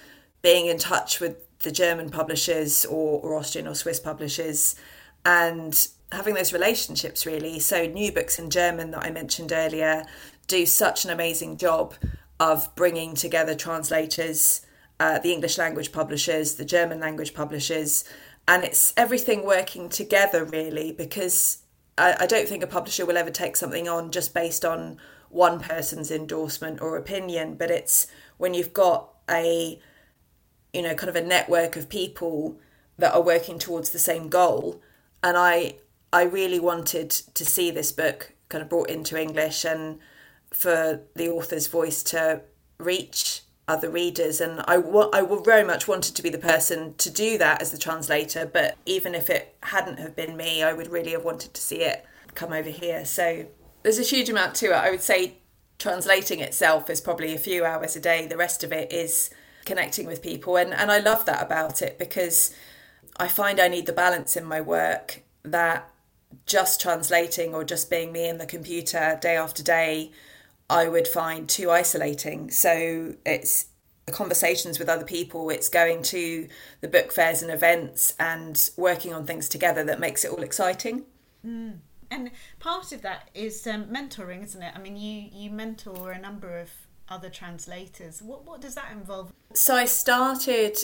being 0.43 0.67
in 0.67 0.77
touch 0.77 1.19
with 1.19 1.37
the 1.61 1.71
German 1.71 2.11
publishers 2.11 2.85
or, 2.85 3.19
or 3.19 3.35
Austrian 3.35 3.67
or 3.67 3.73
Swiss 3.73 3.99
publishers 3.99 4.75
and 5.25 5.87
having 6.11 6.35
those 6.35 6.53
relationships 6.53 7.25
really. 7.25 7.59
So, 7.59 7.87
New 7.87 8.11
Books 8.11 8.37
in 8.37 8.51
German 8.51 8.91
that 8.91 9.03
I 9.03 9.09
mentioned 9.09 9.51
earlier 9.51 10.05
do 10.45 10.67
such 10.67 11.03
an 11.03 11.09
amazing 11.09 11.57
job 11.57 11.95
of 12.39 12.69
bringing 12.75 13.15
together 13.15 13.55
translators 13.55 14.61
uh, 14.99 15.17
the 15.17 15.33
English 15.33 15.57
language 15.57 15.91
publishers, 15.91 16.55
the 16.55 16.65
German 16.65 16.99
language 16.99 17.33
publishers, 17.33 18.03
and 18.51 18.65
it's 18.65 18.93
everything 18.97 19.45
working 19.45 19.87
together 19.87 20.43
really 20.43 20.91
because 20.91 21.59
I, 21.97 22.17
I 22.19 22.25
don't 22.25 22.49
think 22.49 22.61
a 22.61 22.67
publisher 22.67 23.05
will 23.05 23.15
ever 23.15 23.31
take 23.31 23.55
something 23.55 23.87
on 23.87 24.11
just 24.11 24.33
based 24.33 24.65
on 24.65 24.97
one 25.29 25.61
person's 25.61 26.11
endorsement 26.11 26.81
or 26.81 26.97
opinion, 26.97 27.55
but 27.55 27.71
it's 27.71 28.07
when 28.37 28.53
you've 28.53 28.73
got 28.73 29.13
a 29.29 29.79
you 30.73 30.81
know 30.81 30.93
kind 30.95 31.09
of 31.09 31.15
a 31.15 31.25
network 31.25 31.77
of 31.77 31.87
people 31.87 32.59
that 32.97 33.13
are 33.13 33.21
working 33.21 33.57
towards 33.57 33.91
the 33.91 33.99
same 33.99 34.27
goal. 34.27 34.81
And 35.23 35.37
i 35.37 35.75
i 36.11 36.23
really 36.23 36.59
wanted 36.59 37.09
to 37.09 37.45
see 37.45 37.71
this 37.71 37.93
book 37.93 38.33
kind 38.49 38.61
of 38.61 38.67
brought 38.67 38.89
into 38.89 39.17
english 39.17 39.63
and 39.63 39.99
for 40.53 40.99
the 41.15 41.29
author's 41.29 41.67
voice 41.67 42.03
to 42.03 42.41
reach 42.79 43.43
other 43.71 43.89
readers 43.89 44.41
and 44.41 44.59
I, 44.67 44.75
I 45.13 45.25
very 45.43 45.63
much 45.63 45.87
wanted 45.87 46.15
to 46.15 46.21
be 46.21 46.29
the 46.29 46.37
person 46.37 46.93
to 46.95 47.09
do 47.09 47.37
that 47.37 47.61
as 47.61 47.71
the 47.71 47.77
translator 47.77 48.45
but 48.45 48.77
even 48.85 49.15
if 49.15 49.29
it 49.29 49.55
hadn't 49.63 49.99
have 49.99 50.15
been 50.15 50.35
me 50.35 50.61
I 50.61 50.73
would 50.73 50.91
really 50.91 51.11
have 51.11 51.23
wanted 51.23 51.53
to 51.53 51.61
see 51.61 51.81
it 51.83 52.05
come 52.35 52.51
over 52.53 52.69
here. 52.69 53.05
So 53.05 53.45
there's 53.83 53.99
a 53.99 54.03
huge 54.03 54.29
amount 54.29 54.55
to 54.55 54.67
it. 54.67 54.73
I 54.73 54.91
would 54.91 55.01
say 55.01 55.37
translating 55.79 56.39
itself 56.41 56.89
is 56.89 57.01
probably 57.01 57.33
a 57.33 57.39
few 57.39 57.65
hours 57.65 57.95
a 57.95 57.99
day. 57.99 58.27
The 58.27 58.37
rest 58.37 58.63
of 58.63 58.71
it 58.71 58.91
is 58.91 59.29
connecting 59.65 60.05
with 60.05 60.21
people 60.21 60.57
and, 60.57 60.73
and 60.73 60.91
I 60.91 60.99
love 60.99 61.25
that 61.25 61.41
about 61.41 61.81
it 61.81 61.97
because 61.97 62.53
I 63.17 63.27
find 63.27 63.59
I 63.59 63.67
need 63.69 63.85
the 63.85 63.93
balance 63.93 64.35
in 64.35 64.43
my 64.43 64.59
work 64.59 65.23
that 65.43 65.89
just 66.45 66.81
translating 66.81 67.53
or 67.53 67.63
just 67.63 67.89
being 67.89 68.11
me 68.11 68.27
in 68.27 68.37
the 68.37 68.45
computer 68.45 69.17
day 69.21 69.35
after 69.35 69.63
day 69.63 70.11
I 70.71 70.87
would 70.87 71.07
find 71.07 71.47
too 71.49 71.69
isolating. 71.69 72.49
So 72.49 73.15
it's 73.25 73.67
conversations 74.11 74.79
with 74.79 74.89
other 74.89 75.05
people, 75.05 75.49
it's 75.49 75.69
going 75.69 76.01
to 76.03 76.47
the 76.81 76.87
book 76.87 77.11
fairs 77.11 77.41
and 77.41 77.51
events 77.51 78.13
and 78.19 78.69
working 78.77 79.13
on 79.13 79.25
things 79.25 79.47
together 79.47 79.83
that 79.83 79.99
makes 79.99 80.25
it 80.25 80.31
all 80.31 80.43
exciting. 80.43 81.03
Mm. 81.45 81.79
And 82.09 82.31
part 82.59 82.91
of 82.91 83.01
that 83.03 83.29
is 83.33 83.65
um, 83.67 83.85
mentoring, 83.85 84.43
isn't 84.43 84.61
it? 84.61 84.73
I 84.75 84.79
mean, 84.79 84.97
you, 84.97 85.29
you 85.31 85.49
mentor 85.49 86.11
a 86.11 86.19
number 86.19 86.57
of 86.57 86.69
other 87.07 87.29
translators. 87.29 88.21
What, 88.21 88.45
what 88.45 88.59
does 88.59 88.75
that 88.75 88.91
involve? 88.91 89.31
So 89.53 89.75
I 89.75 89.85
started 89.85 90.77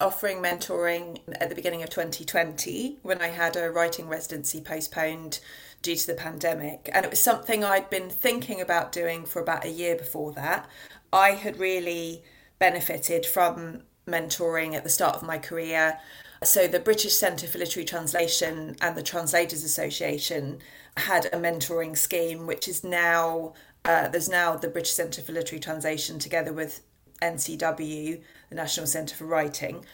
offering 0.00 0.38
mentoring 0.38 1.18
at 1.40 1.48
the 1.48 1.54
beginning 1.54 1.82
of 1.82 1.90
2020 1.90 2.98
when 3.02 3.20
I 3.20 3.28
had 3.28 3.56
a 3.56 3.70
writing 3.70 4.08
residency 4.08 4.60
postponed 4.60 5.40
due 5.82 5.96
to 5.96 6.06
the 6.06 6.14
pandemic. 6.14 6.88
And 6.92 7.04
it 7.04 7.10
was 7.10 7.20
something 7.20 7.64
I'd 7.64 7.90
been 7.90 8.10
thinking 8.10 8.60
about 8.60 8.92
doing 8.92 9.24
for 9.24 9.40
about 9.40 9.64
a 9.64 9.70
year 9.70 9.96
before 9.96 10.32
that. 10.32 10.68
I 11.12 11.30
had 11.30 11.58
really 11.58 12.22
benefited 12.58 13.26
from 13.26 13.82
mentoring 14.06 14.74
at 14.74 14.84
the 14.84 14.90
start 14.90 15.16
of 15.16 15.22
my 15.22 15.38
career. 15.38 15.98
So, 16.44 16.68
the 16.68 16.78
British 16.78 17.14
Centre 17.14 17.48
for 17.48 17.58
Literary 17.58 17.84
Translation 17.84 18.76
and 18.80 18.96
the 18.96 19.02
Translators 19.02 19.64
Association 19.64 20.60
had 20.96 21.26
a 21.26 21.30
mentoring 21.30 21.96
scheme, 21.96 22.46
which 22.46 22.68
is 22.68 22.84
now 22.84 23.54
uh, 23.84 24.08
there's 24.08 24.28
now 24.28 24.54
the 24.54 24.68
British 24.68 24.92
Centre 24.92 25.22
for 25.22 25.32
Literary 25.32 25.60
Translation 25.60 26.18
together 26.18 26.52
with 26.52 26.82
NCW, 27.22 28.20
the 28.48 28.54
National 28.54 28.86
Centre 28.86 29.16
for 29.16 29.26
Writing. 29.26 29.84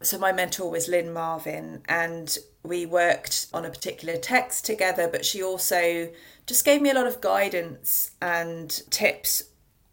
So, 0.00 0.18
my 0.18 0.32
mentor 0.32 0.70
was 0.70 0.88
Lyn 0.88 1.12
Marven, 1.12 1.82
and 1.88 2.36
we 2.64 2.86
worked 2.86 3.46
on 3.52 3.64
a 3.64 3.70
particular 3.70 4.16
text 4.16 4.64
together, 4.66 5.08
but 5.08 5.24
she 5.24 5.42
also 5.42 6.10
just 6.46 6.64
gave 6.64 6.82
me 6.82 6.90
a 6.90 6.94
lot 6.94 7.06
of 7.06 7.20
guidance 7.20 8.12
and 8.20 8.70
tips 8.90 9.44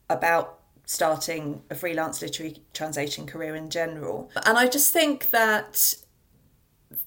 about 0.10 0.60
starting 0.86 1.62
a 1.70 1.76
freelance 1.76 2.22
literary 2.22 2.58
translation 2.74 3.28
career 3.28 3.56
in 3.56 3.70
general. 3.70 4.32
And 4.46 4.58
I 4.58 4.68
just 4.68 4.92
think 4.92 5.30
that 5.30 5.94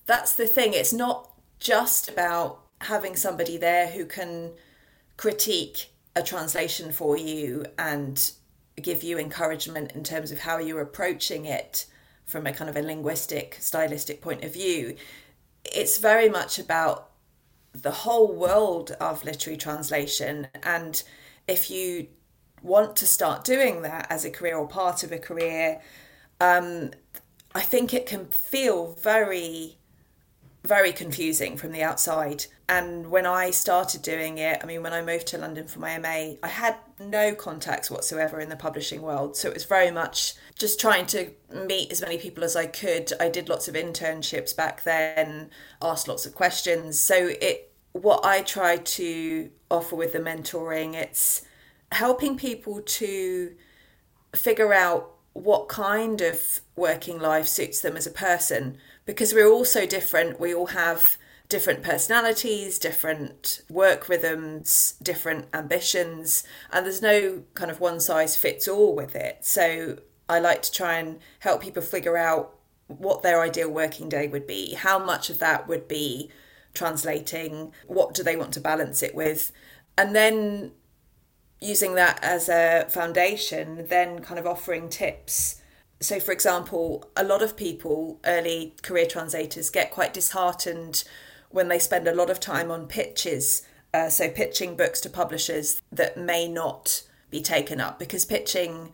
that's 0.06 0.34
the 0.34 0.46
thing. 0.46 0.72
It's 0.72 0.92
not 0.92 1.28
just 1.58 2.08
about 2.08 2.60
having 2.82 3.16
somebody 3.16 3.56
there 3.56 3.88
who 3.88 4.04
can 4.04 4.52
critique 5.16 5.90
a 6.14 6.22
translation 6.22 6.92
for 6.92 7.16
you 7.16 7.64
and 7.78 8.32
give 8.80 9.02
you 9.02 9.18
encouragement 9.18 9.92
in 9.92 10.04
terms 10.04 10.30
of 10.30 10.40
how 10.40 10.58
you're 10.58 10.80
approaching 10.80 11.44
it 11.44 11.86
from 12.24 12.46
a 12.46 12.52
kind 12.52 12.70
of 12.70 12.76
a 12.76 12.82
linguistic, 12.82 13.56
stylistic 13.60 14.20
point 14.20 14.44
of 14.44 14.52
view 14.52 14.96
it's 15.64 15.98
very 15.98 16.28
much 16.28 16.58
about 16.58 17.10
the 17.72 17.90
whole 17.90 18.32
world 18.32 18.92
of 19.00 19.24
literary 19.24 19.56
translation. 19.56 20.48
And 20.62 21.02
if 21.48 21.70
you 21.70 22.08
want 22.62 22.96
to 22.96 23.06
start 23.06 23.44
doing 23.44 23.82
that 23.82 24.06
as 24.10 24.24
a 24.24 24.30
career 24.30 24.56
or 24.56 24.68
part 24.68 25.02
of 25.02 25.12
a 25.12 25.18
career, 25.18 25.80
um, 26.40 26.90
I 27.54 27.62
think 27.62 27.94
it 27.94 28.06
can 28.06 28.26
feel 28.26 28.94
very, 28.94 29.78
very 30.64 30.92
confusing 30.92 31.56
from 31.56 31.72
the 31.72 31.82
outside. 31.82 32.46
And 32.68 33.10
when 33.10 33.26
I 33.26 33.50
started 33.50 34.02
doing 34.02 34.38
it, 34.38 34.60
I 34.62 34.66
mean, 34.66 34.82
when 34.82 34.92
I 34.92 35.02
moved 35.02 35.26
to 35.28 35.38
London 35.38 35.66
for 35.66 35.80
my 35.80 35.98
MA, 35.98 36.36
I 36.42 36.48
had 36.48 36.76
no 37.00 37.34
contacts 37.34 37.90
whatsoever 37.90 38.38
in 38.40 38.48
the 38.48 38.56
publishing 38.56 39.02
world. 39.02 39.36
So 39.36 39.48
it 39.48 39.54
was 39.54 39.64
very 39.64 39.90
much 39.90 40.34
just 40.56 40.80
trying 40.80 41.06
to 41.06 41.32
meet 41.66 41.90
as 41.90 42.00
many 42.00 42.16
people 42.16 42.44
as 42.44 42.54
I 42.54 42.66
could. 42.66 43.12
I 43.20 43.28
did 43.28 43.48
lots 43.48 43.66
of 43.66 43.74
internships 43.74 44.56
back 44.56 44.84
then, 44.84 45.50
asked 45.80 46.06
lots 46.06 46.26
of 46.26 46.34
questions. 46.34 47.00
So 47.00 47.32
it 47.40 47.72
what 47.92 48.24
I 48.24 48.42
try 48.42 48.78
to 48.78 49.50
offer 49.70 49.96
with 49.96 50.12
the 50.12 50.18
mentoring, 50.18 50.94
it's 50.94 51.42
helping 51.90 52.38
people 52.38 52.80
to 52.80 53.54
figure 54.34 54.72
out 54.72 55.10
what 55.34 55.68
kind 55.68 56.20
of 56.20 56.60
working 56.76 57.18
life 57.18 57.46
suits 57.46 57.80
them 57.80 57.96
as 57.96 58.06
a 58.06 58.10
person 58.10 58.78
because 59.04 59.34
we're 59.34 59.50
all 59.50 59.64
so 59.64 59.86
different. 59.86 60.40
We 60.40 60.54
all 60.54 60.68
have 60.68 61.16
different 61.48 61.82
personalities, 61.82 62.78
different 62.78 63.62
work 63.68 64.08
rhythms, 64.08 64.94
different 65.02 65.46
ambitions, 65.52 66.44
and 66.72 66.86
there's 66.86 67.02
no 67.02 67.42
kind 67.54 67.70
of 67.70 67.80
one 67.80 68.00
size 68.00 68.36
fits 68.36 68.66
all 68.66 68.94
with 68.94 69.14
it. 69.14 69.44
So 69.44 69.98
I 70.28 70.38
like 70.38 70.62
to 70.62 70.72
try 70.72 70.98
and 70.98 71.18
help 71.40 71.62
people 71.62 71.82
figure 71.82 72.16
out 72.16 72.58
what 72.86 73.22
their 73.22 73.40
ideal 73.40 73.70
working 73.70 74.08
day 74.08 74.28
would 74.28 74.46
be, 74.46 74.74
how 74.74 74.98
much 74.98 75.30
of 75.30 75.38
that 75.40 75.68
would 75.68 75.88
be 75.88 76.30
translating, 76.74 77.72
what 77.86 78.14
do 78.14 78.22
they 78.22 78.36
want 78.36 78.52
to 78.54 78.60
balance 78.60 79.02
it 79.02 79.14
with, 79.14 79.52
and 79.98 80.16
then 80.16 80.72
using 81.60 81.94
that 81.94 82.18
as 82.22 82.48
a 82.48 82.86
foundation, 82.88 83.86
then 83.88 84.20
kind 84.20 84.38
of 84.40 84.46
offering 84.46 84.88
tips. 84.88 85.61
So, 86.02 86.18
for 86.18 86.32
example, 86.32 87.10
a 87.16 87.24
lot 87.24 87.42
of 87.42 87.56
people, 87.56 88.20
early 88.24 88.74
career 88.82 89.06
translators, 89.06 89.70
get 89.70 89.90
quite 89.90 90.12
disheartened 90.12 91.04
when 91.50 91.68
they 91.68 91.78
spend 91.78 92.08
a 92.08 92.14
lot 92.14 92.28
of 92.28 92.40
time 92.40 92.70
on 92.70 92.86
pitches. 92.86 93.62
Uh, 93.94 94.08
so, 94.08 94.28
pitching 94.28 94.76
books 94.76 95.00
to 95.02 95.10
publishers 95.10 95.80
that 95.92 96.16
may 96.16 96.48
not 96.48 97.02
be 97.30 97.40
taken 97.40 97.80
up 97.80 97.98
because 97.98 98.24
pitching 98.24 98.90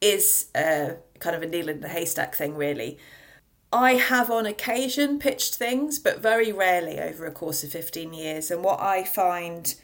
is 0.00 0.46
a, 0.54 0.96
kind 1.18 1.36
of 1.36 1.42
a 1.42 1.46
needle 1.46 1.70
in 1.70 1.80
the 1.80 1.88
haystack 1.88 2.34
thing, 2.34 2.54
really. 2.54 2.98
I 3.72 3.94
have 3.94 4.30
on 4.30 4.44
occasion 4.46 5.18
pitched 5.18 5.56
things, 5.56 5.98
but 5.98 6.20
very 6.20 6.52
rarely 6.52 7.00
over 7.00 7.26
a 7.26 7.32
course 7.32 7.64
of 7.64 7.70
15 7.70 8.12
years. 8.12 8.50
And 8.50 8.62
what 8.62 8.80
I 8.80 9.02
find 9.02 9.74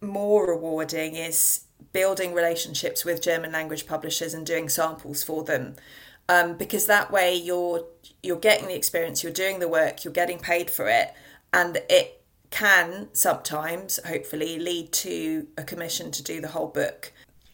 more 0.00 0.46
rewarding 0.46 1.14
is 1.16 1.64
building 1.92 2.34
relationships 2.34 3.04
with 3.04 3.22
German 3.22 3.52
language 3.52 3.86
publishers 3.86 4.34
and 4.34 4.46
doing 4.46 4.68
samples 4.68 5.22
for 5.22 5.44
them. 5.44 5.76
Um, 6.28 6.56
because 6.56 6.86
that 6.86 7.10
way 7.10 7.34
you're 7.34 7.84
you're 8.22 8.38
getting 8.38 8.68
the 8.68 8.76
experience, 8.76 9.22
you're 9.24 9.32
doing 9.32 9.58
the 9.58 9.68
work, 9.68 10.04
you're 10.04 10.12
getting 10.12 10.38
paid 10.38 10.70
for 10.70 10.88
it, 10.88 11.12
and 11.52 11.78
it 11.88 12.22
can 12.50 13.08
sometimes, 13.12 13.98
hopefully, 14.06 14.58
lead 14.58 14.92
to 14.92 15.48
a 15.56 15.64
commission 15.64 16.10
to 16.12 16.22
do 16.22 16.40
the 16.40 16.48
whole 16.48 16.68
book. 16.68 17.12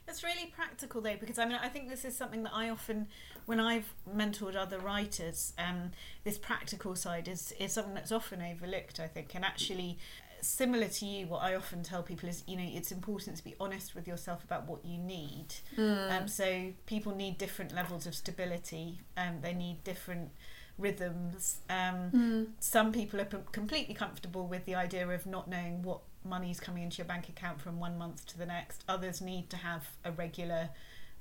It's 0.08 0.22
really 0.22 0.52
practical 0.54 1.00
though, 1.00 1.16
because 1.18 1.38
I 1.38 1.46
mean, 1.46 1.58
I 1.60 1.68
think 1.68 1.88
this 1.88 2.04
is 2.04 2.16
something 2.16 2.42
that 2.44 2.52
I 2.54 2.70
often, 2.70 3.08
when 3.44 3.60
I've 3.60 3.92
mentored 4.14 4.56
other 4.56 4.78
writers, 4.78 5.52
um, 5.58 5.92
this 6.24 6.38
practical 6.38 6.96
side 6.96 7.28
is 7.28 7.52
is 7.58 7.72
something 7.72 7.94
that's 7.94 8.12
often 8.12 8.42
overlooked. 8.42 9.00
I 9.00 9.08
think, 9.08 9.34
and 9.34 9.44
actually, 9.44 9.98
similar 10.46 10.88
to 10.88 11.06
you, 11.06 11.26
what 11.26 11.42
I 11.42 11.54
often 11.54 11.82
tell 11.82 12.02
people 12.02 12.28
is, 12.28 12.42
you 12.46 12.56
know, 12.56 12.66
it's 12.66 12.92
important 12.92 13.36
to 13.36 13.44
be 13.44 13.54
honest 13.60 13.94
with 13.94 14.06
yourself 14.06 14.44
about 14.44 14.68
what 14.68 14.84
you 14.84 14.98
need. 14.98 15.46
Mm. 15.76 16.22
Um, 16.22 16.28
so 16.28 16.72
people 16.86 17.14
need 17.14 17.38
different 17.38 17.74
levels 17.74 18.06
of 18.06 18.14
stability. 18.14 19.00
Um, 19.16 19.40
they 19.42 19.52
need 19.52 19.84
different 19.84 20.30
rhythms. 20.78 21.58
Um, 21.68 22.10
mm. 22.10 22.46
Some 22.60 22.92
people 22.92 23.20
are 23.20 23.24
p- 23.24 23.38
completely 23.52 23.94
comfortable 23.94 24.46
with 24.46 24.64
the 24.64 24.74
idea 24.74 25.08
of 25.08 25.26
not 25.26 25.48
knowing 25.48 25.82
what 25.82 26.00
money 26.24 26.50
is 26.50 26.60
coming 26.60 26.82
into 26.82 26.98
your 26.98 27.06
bank 27.06 27.28
account 27.28 27.60
from 27.60 27.78
one 27.78 27.96
month 27.98 28.26
to 28.26 28.38
the 28.38 28.46
next. 28.46 28.84
Others 28.88 29.20
need 29.20 29.48
to 29.50 29.56
have 29.56 29.88
a 30.04 30.12
regular 30.12 30.70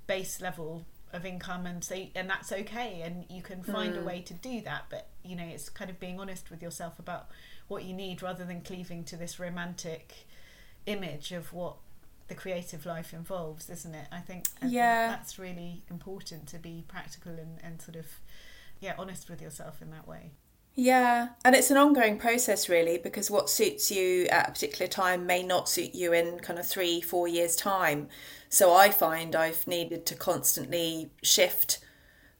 base 0.07 0.41
level 0.41 0.85
of 1.13 1.25
income 1.25 1.65
and 1.65 1.83
so 1.83 1.95
and 2.13 2.29
that's 2.29 2.51
okay 2.51 3.01
and 3.03 3.25
you 3.29 3.41
can 3.41 3.63
find 3.63 3.93
mm. 3.93 4.01
a 4.01 4.03
way 4.03 4.21
to 4.21 4.33
do 4.33 4.59
that 4.61 4.83
but 4.89 5.07
you 5.23 5.35
know 5.35 5.45
it's 5.45 5.69
kind 5.69 5.89
of 5.89 5.99
being 5.99 6.19
honest 6.19 6.51
with 6.51 6.61
yourself 6.61 6.99
about 6.99 7.27
what 7.67 7.83
you 7.83 7.93
need 7.93 8.21
rather 8.21 8.43
than 8.43 8.61
cleaving 8.61 9.03
to 9.05 9.15
this 9.15 9.39
romantic 9.39 10.27
image 10.85 11.31
of 11.31 11.53
what 11.53 11.75
the 12.27 12.35
creative 12.35 12.85
life 12.85 13.13
involves, 13.13 13.69
isn't 13.69 13.93
it? 13.93 14.07
I 14.11 14.19
think, 14.19 14.45
I 14.61 14.67
yeah. 14.67 15.09
Think 15.09 15.19
that's 15.19 15.39
really 15.39 15.83
important 15.89 16.47
to 16.47 16.59
be 16.59 16.83
practical 16.87 17.33
and, 17.33 17.59
and 17.63 17.81
sort 17.81 17.95
of, 17.95 18.07
yeah, 18.79 18.93
honest 18.97 19.29
with 19.29 19.41
yourself 19.41 19.81
in 19.81 19.91
that 19.91 20.07
way. 20.07 20.31
Yeah, 20.77 21.29
and 21.45 21.55
it's 21.55 21.71
an 21.71 21.77
ongoing 21.77 22.17
process 22.17 22.67
really 22.67 22.97
because 22.97 23.31
what 23.31 23.49
suits 23.49 23.89
you 23.91 24.25
at 24.25 24.49
a 24.49 24.51
particular 24.51 24.87
time 24.87 25.25
may 25.25 25.41
not 25.41 25.69
suit 25.69 25.95
you 25.95 26.11
in 26.11 26.39
kind 26.39 26.59
of 26.59 26.67
three, 26.67 26.99
four 26.99 27.29
years' 27.29 27.55
time. 27.55 28.09
So 28.49 28.73
I 28.73 28.89
find 28.89 29.35
I've 29.35 29.65
needed 29.67 30.05
to 30.07 30.15
constantly 30.15 31.11
shift 31.23 31.79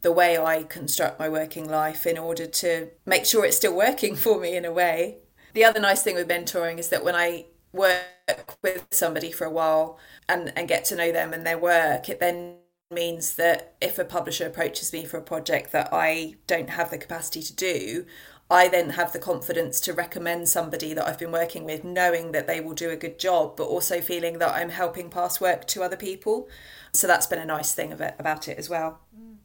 the 0.06 0.12
way 0.12 0.38
I 0.38 0.62
construct 0.62 1.20
my 1.20 1.28
working 1.28 1.68
life 1.68 2.06
in 2.06 2.16
order 2.16 2.46
to 2.46 2.90
make 3.08 3.26
sure 3.26 3.44
it's 3.44 3.58
still 3.58 3.76
working 3.76 4.16
for 4.24 4.40
me 4.40 4.56
in 4.56 4.64
a 4.64 4.72
way. 4.72 5.18
The 5.56 5.66
other 5.66 5.80
nice 5.80 6.04
thing 6.04 6.14
with 6.14 6.28
mentoring 6.28 6.78
is 6.78 6.90
that 6.90 7.04
when 7.04 7.16
I 7.16 7.46
work 7.74 8.56
with 8.62 8.86
somebody 8.92 9.32
for 9.32 9.46
a 9.46 9.50
while 9.50 9.98
and, 10.30 10.54
and 10.56 10.68
get 10.68 10.86
to 10.86 10.96
know 10.96 11.12
them 11.12 11.34
and 11.34 11.44
their 11.44 11.58
work, 11.58 12.08
it 12.08 12.20
then 12.20 12.58
means 12.92 13.36
that 13.38 13.74
if 13.82 13.98
a 13.98 14.06
publisher 14.06 14.46
approaches 14.46 14.94
me 14.94 15.06
for 15.06 15.18
a 15.18 15.24
project 15.24 15.72
that 15.72 15.90
I 15.92 16.36
don't 16.46 16.70
have 16.70 16.92
the 16.92 17.00
capacity 17.00 17.42
to 17.42 17.56
do, 17.56 18.06
I 18.48 18.68
then 18.68 18.92
have 18.92 19.12
the 19.12 19.18
confidence 19.18 19.80
to 19.82 19.94
recommend 19.94 20.48
somebody 20.48 20.94
that 20.94 21.08
I've 21.08 21.18
been 21.18 21.32
working 21.32 21.64
with, 21.64 21.84
knowing 21.84 22.32
that 22.32 22.46
they 22.46 22.62
will 22.62 22.76
do 22.76 22.92
a 22.92 22.96
good 22.96 23.18
job, 23.18 23.58
but 23.58 23.64
also 23.64 24.02
feeling 24.02 24.38
that 24.38 24.54
I'm 24.54 24.70
helping 24.70 25.10
pass 25.10 25.42
work 25.42 25.66
to 25.70 25.82
other 25.82 25.98
people. 25.98 26.48
So 26.94 27.08
that's 27.08 27.26
been 27.26 27.40
a 27.40 27.46
nice 27.46 27.74
thing 27.74 27.92
about 27.92 28.48
it 28.48 28.60
as 28.60 28.70
well. 28.70 29.00
Mm 29.20 29.38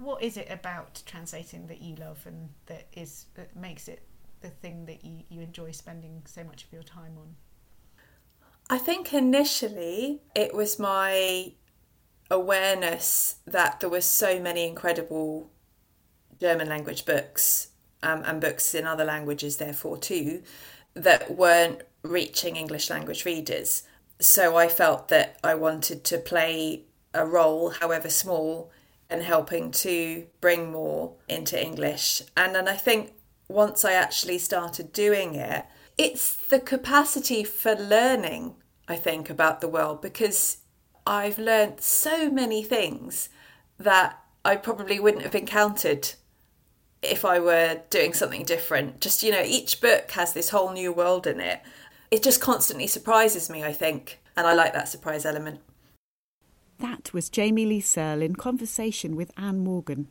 what 0.00 0.22
is 0.22 0.36
it 0.36 0.48
about 0.50 1.02
translating 1.06 1.66
that 1.66 1.80
you 1.80 1.94
love 1.96 2.20
and 2.26 2.48
that 2.66 2.86
is 2.92 3.26
that 3.34 3.54
makes 3.54 3.88
it 3.88 4.02
the 4.40 4.48
thing 4.48 4.86
that 4.86 5.04
you, 5.04 5.22
you 5.28 5.40
enjoy 5.42 5.70
spending 5.70 6.22
so 6.24 6.42
much 6.42 6.64
of 6.64 6.72
your 6.72 6.82
time 6.82 7.16
on? 7.18 7.34
I 8.70 8.78
think 8.78 9.12
initially 9.12 10.22
it 10.34 10.54
was 10.54 10.78
my 10.78 11.52
awareness 12.30 13.36
that 13.46 13.80
there 13.80 13.90
were 13.90 14.00
so 14.00 14.40
many 14.40 14.66
incredible 14.66 15.50
German 16.40 16.68
language 16.68 17.04
books 17.04 17.68
um, 18.02 18.22
and 18.24 18.40
books 18.40 18.74
in 18.74 18.86
other 18.86 19.04
languages, 19.04 19.56
therefore, 19.56 19.98
too, 19.98 20.42
that 20.94 21.36
weren't 21.36 21.82
reaching 22.02 22.56
English 22.56 22.88
language 22.88 23.24
readers. 23.24 23.82
So 24.20 24.56
I 24.56 24.68
felt 24.68 25.08
that 25.08 25.38
I 25.44 25.54
wanted 25.54 26.04
to 26.04 26.18
play 26.18 26.84
a 27.12 27.26
role, 27.26 27.70
however 27.70 28.08
small, 28.08 28.70
and 29.10 29.22
helping 29.22 29.70
to 29.72 30.26
bring 30.40 30.70
more 30.70 31.14
into 31.28 31.60
English. 31.60 32.22
And 32.36 32.54
then 32.54 32.68
I 32.68 32.76
think 32.76 33.12
once 33.48 33.84
I 33.84 33.92
actually 33.92 34.38
started 34.38 34.92
doing 34.92 35.34
it, 35.34 35.66
it's 35.98 36.36
the 36.36 36.60
capacity 36.60 37.44
for 37.44 37.74
learning, 37.74 38.54
I 38.88 38.96
think, 38.96 39.28
about 39.28 39.60
the 39.60 39.68
world 39.68 40.00
because 40.00 40.58
I've 41.06 41.38
learned 41.38 41.80
so 41.80 42.30
many 42.30 42.62
things 42.62 43.28
that 43.78 44.18
I 44.44 44.56
probably 44.56 45.00
wouldn't 45.00 45.24
have 45.24 45.34
encountered 45.34 46.12
if 47.02 47.24
I 47.24 47.40
were 47.40 47.80
doing 47.90 48.14
something 48.14 48.44
different. 48.44 49.00
Just, 49.00 49.22
you 49.22 49.32
know, 49.32 49.42
each 49.44 49.80
book 49.80 50.10
has 50.12 50.32
this 50.32 50.50
whole 50.50 50.72
new 50.72 50.92
world 50.92 51.26
in 51.26 51.40
it. 51.40 51.60
It 52.10 52.22
just 52.22 52.40
constantly 52.40 52.86
surprises 52.86 53.50
me, 53.50 53.64
I 53.64 53.72
think. 53.72 54.20
And 54.36 54.46
I 54.46 54.54
like 54.54 54.72
that 54.74 54.88
surprise 54.88 55.24
element. 55.24 55.60
That 56.80 57.12
was 57.12 57.28
Jamie 57.28 57.66
Lee 57.66 57.82
Searle 57.82 58.22
in 58.22 58.36
conversation 58.36 59.14
with 59.14 59.32
Ann 59.36 59.58
Morgan. 59.58 60.08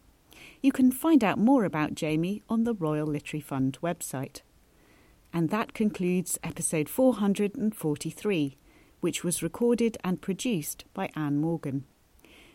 You 0.62 0.72
can 0.72 0.92
find 0.92 1.24
out 1.24 1.40
more 1.40 1.66
about 1.66 1.96
Jamie 1.96 2.44
on 2.48 2.64
the 2.64 2.76
Royal 2.76 3.08
Literary 3.08 3.42
Fund 3.42 3.80
website. 3.82 4.42
And 5.34 5.50
that 5.50 5.74
concludes 5.74 6.38
episode 6.44 6.88
443, 6.88 8.58
which 9.00 9.24
was 9.24 9.42
recorded 9.42 9.98
and 10.04 10.22
produced 10.22 10.86
by 10.94 11.10
Ann 11.16 11.42
Morgan. 11.42 11.86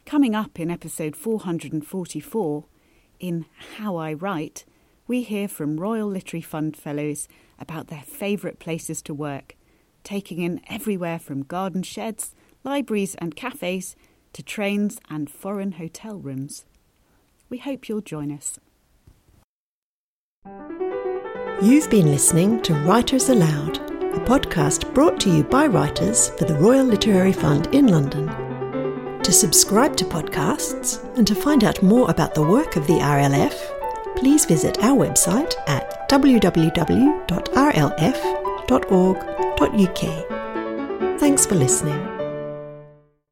Coming 0.06 0.36
up 0.36 0.60
in 0.60 0.70
episode 0.70 1.16
444, 1.16 2.64
in 3.18 3.46
How 3.78 3.96
I 3.96 4.12
Write, 4.12 4.64
we 5.08 5.24
hear 5.24 5.48
from 5.48 5.80
Royal 5.80 6.06
Literary 6.06 6.42
Fund 6.42 6.76
Fellows 6.76 7.26
about 7.58 7.88
their 7.88 8.04
favourite 8.06 8.60
places 8.60 9.02
to 9.02 9.12
work, 9.12 9.56
taking 10.04 10.40
in 10.40 10.60
everywhere 10.70 11.18
from 11.18 11.42
garden 11.42 11.82
sheds 11.82 12.32
libraries 12.64 13.14
and 13.16 13.36
cafes 13.36 13.94
to 14.32 14.42
trains 14.42 14.98
and 15.08 15.30
foreign 15.30 15.72
hotel 15.72 16.16
rooms. 16.16 16.64
We 17.48 17.58
hope 17.58 17.88
you'll 17.88 18.00
join 18.00 18.32
us. 18.32 18.58
You've 21.62 21.88
been 21.88 22.10
listening 22.10 22.60
to 22.62 22.74
Writers 22.74 23.28
Aloud, 23.28 23.78
a 23.78 24.18
podcast 24.20 24.92
brought 24.92 25.20
to 25.20 25.30
you 25.30 25.44
by 25.44 25.66
writers 25.66 26.30
for 26.30 26.44
the 26.44 26.54
Royal 26.54 26.84
Literary 26.84 27.32
Fund 27.32 27.68
in 27.72 27.86
London. 27.86 28.26
To 29.22 29.32
subscribe 29.32 29.96
to 29.96 30.04
podcasts 30.04 31.02
and 31.16 31.26
to 31.26 31.34
find 31.34 31.64
out 31.64 31.82
more 31.82 32.10
about 32.10 32.34
the 32.34 32.42
work 32.42 32.76
of 32.76 32.86
the 32.86 32.94
RLF, 32.94 34.16
please 34.16 34.44
visit 34.44 34.82
our 34.84 34.96
website 34.96 35.54
at 35.66 36.08
www.rlf.org.uk. 36.10 37.20
Thanks 41.20 41.46
for 41.46 41.54
listening. 41.54 42.13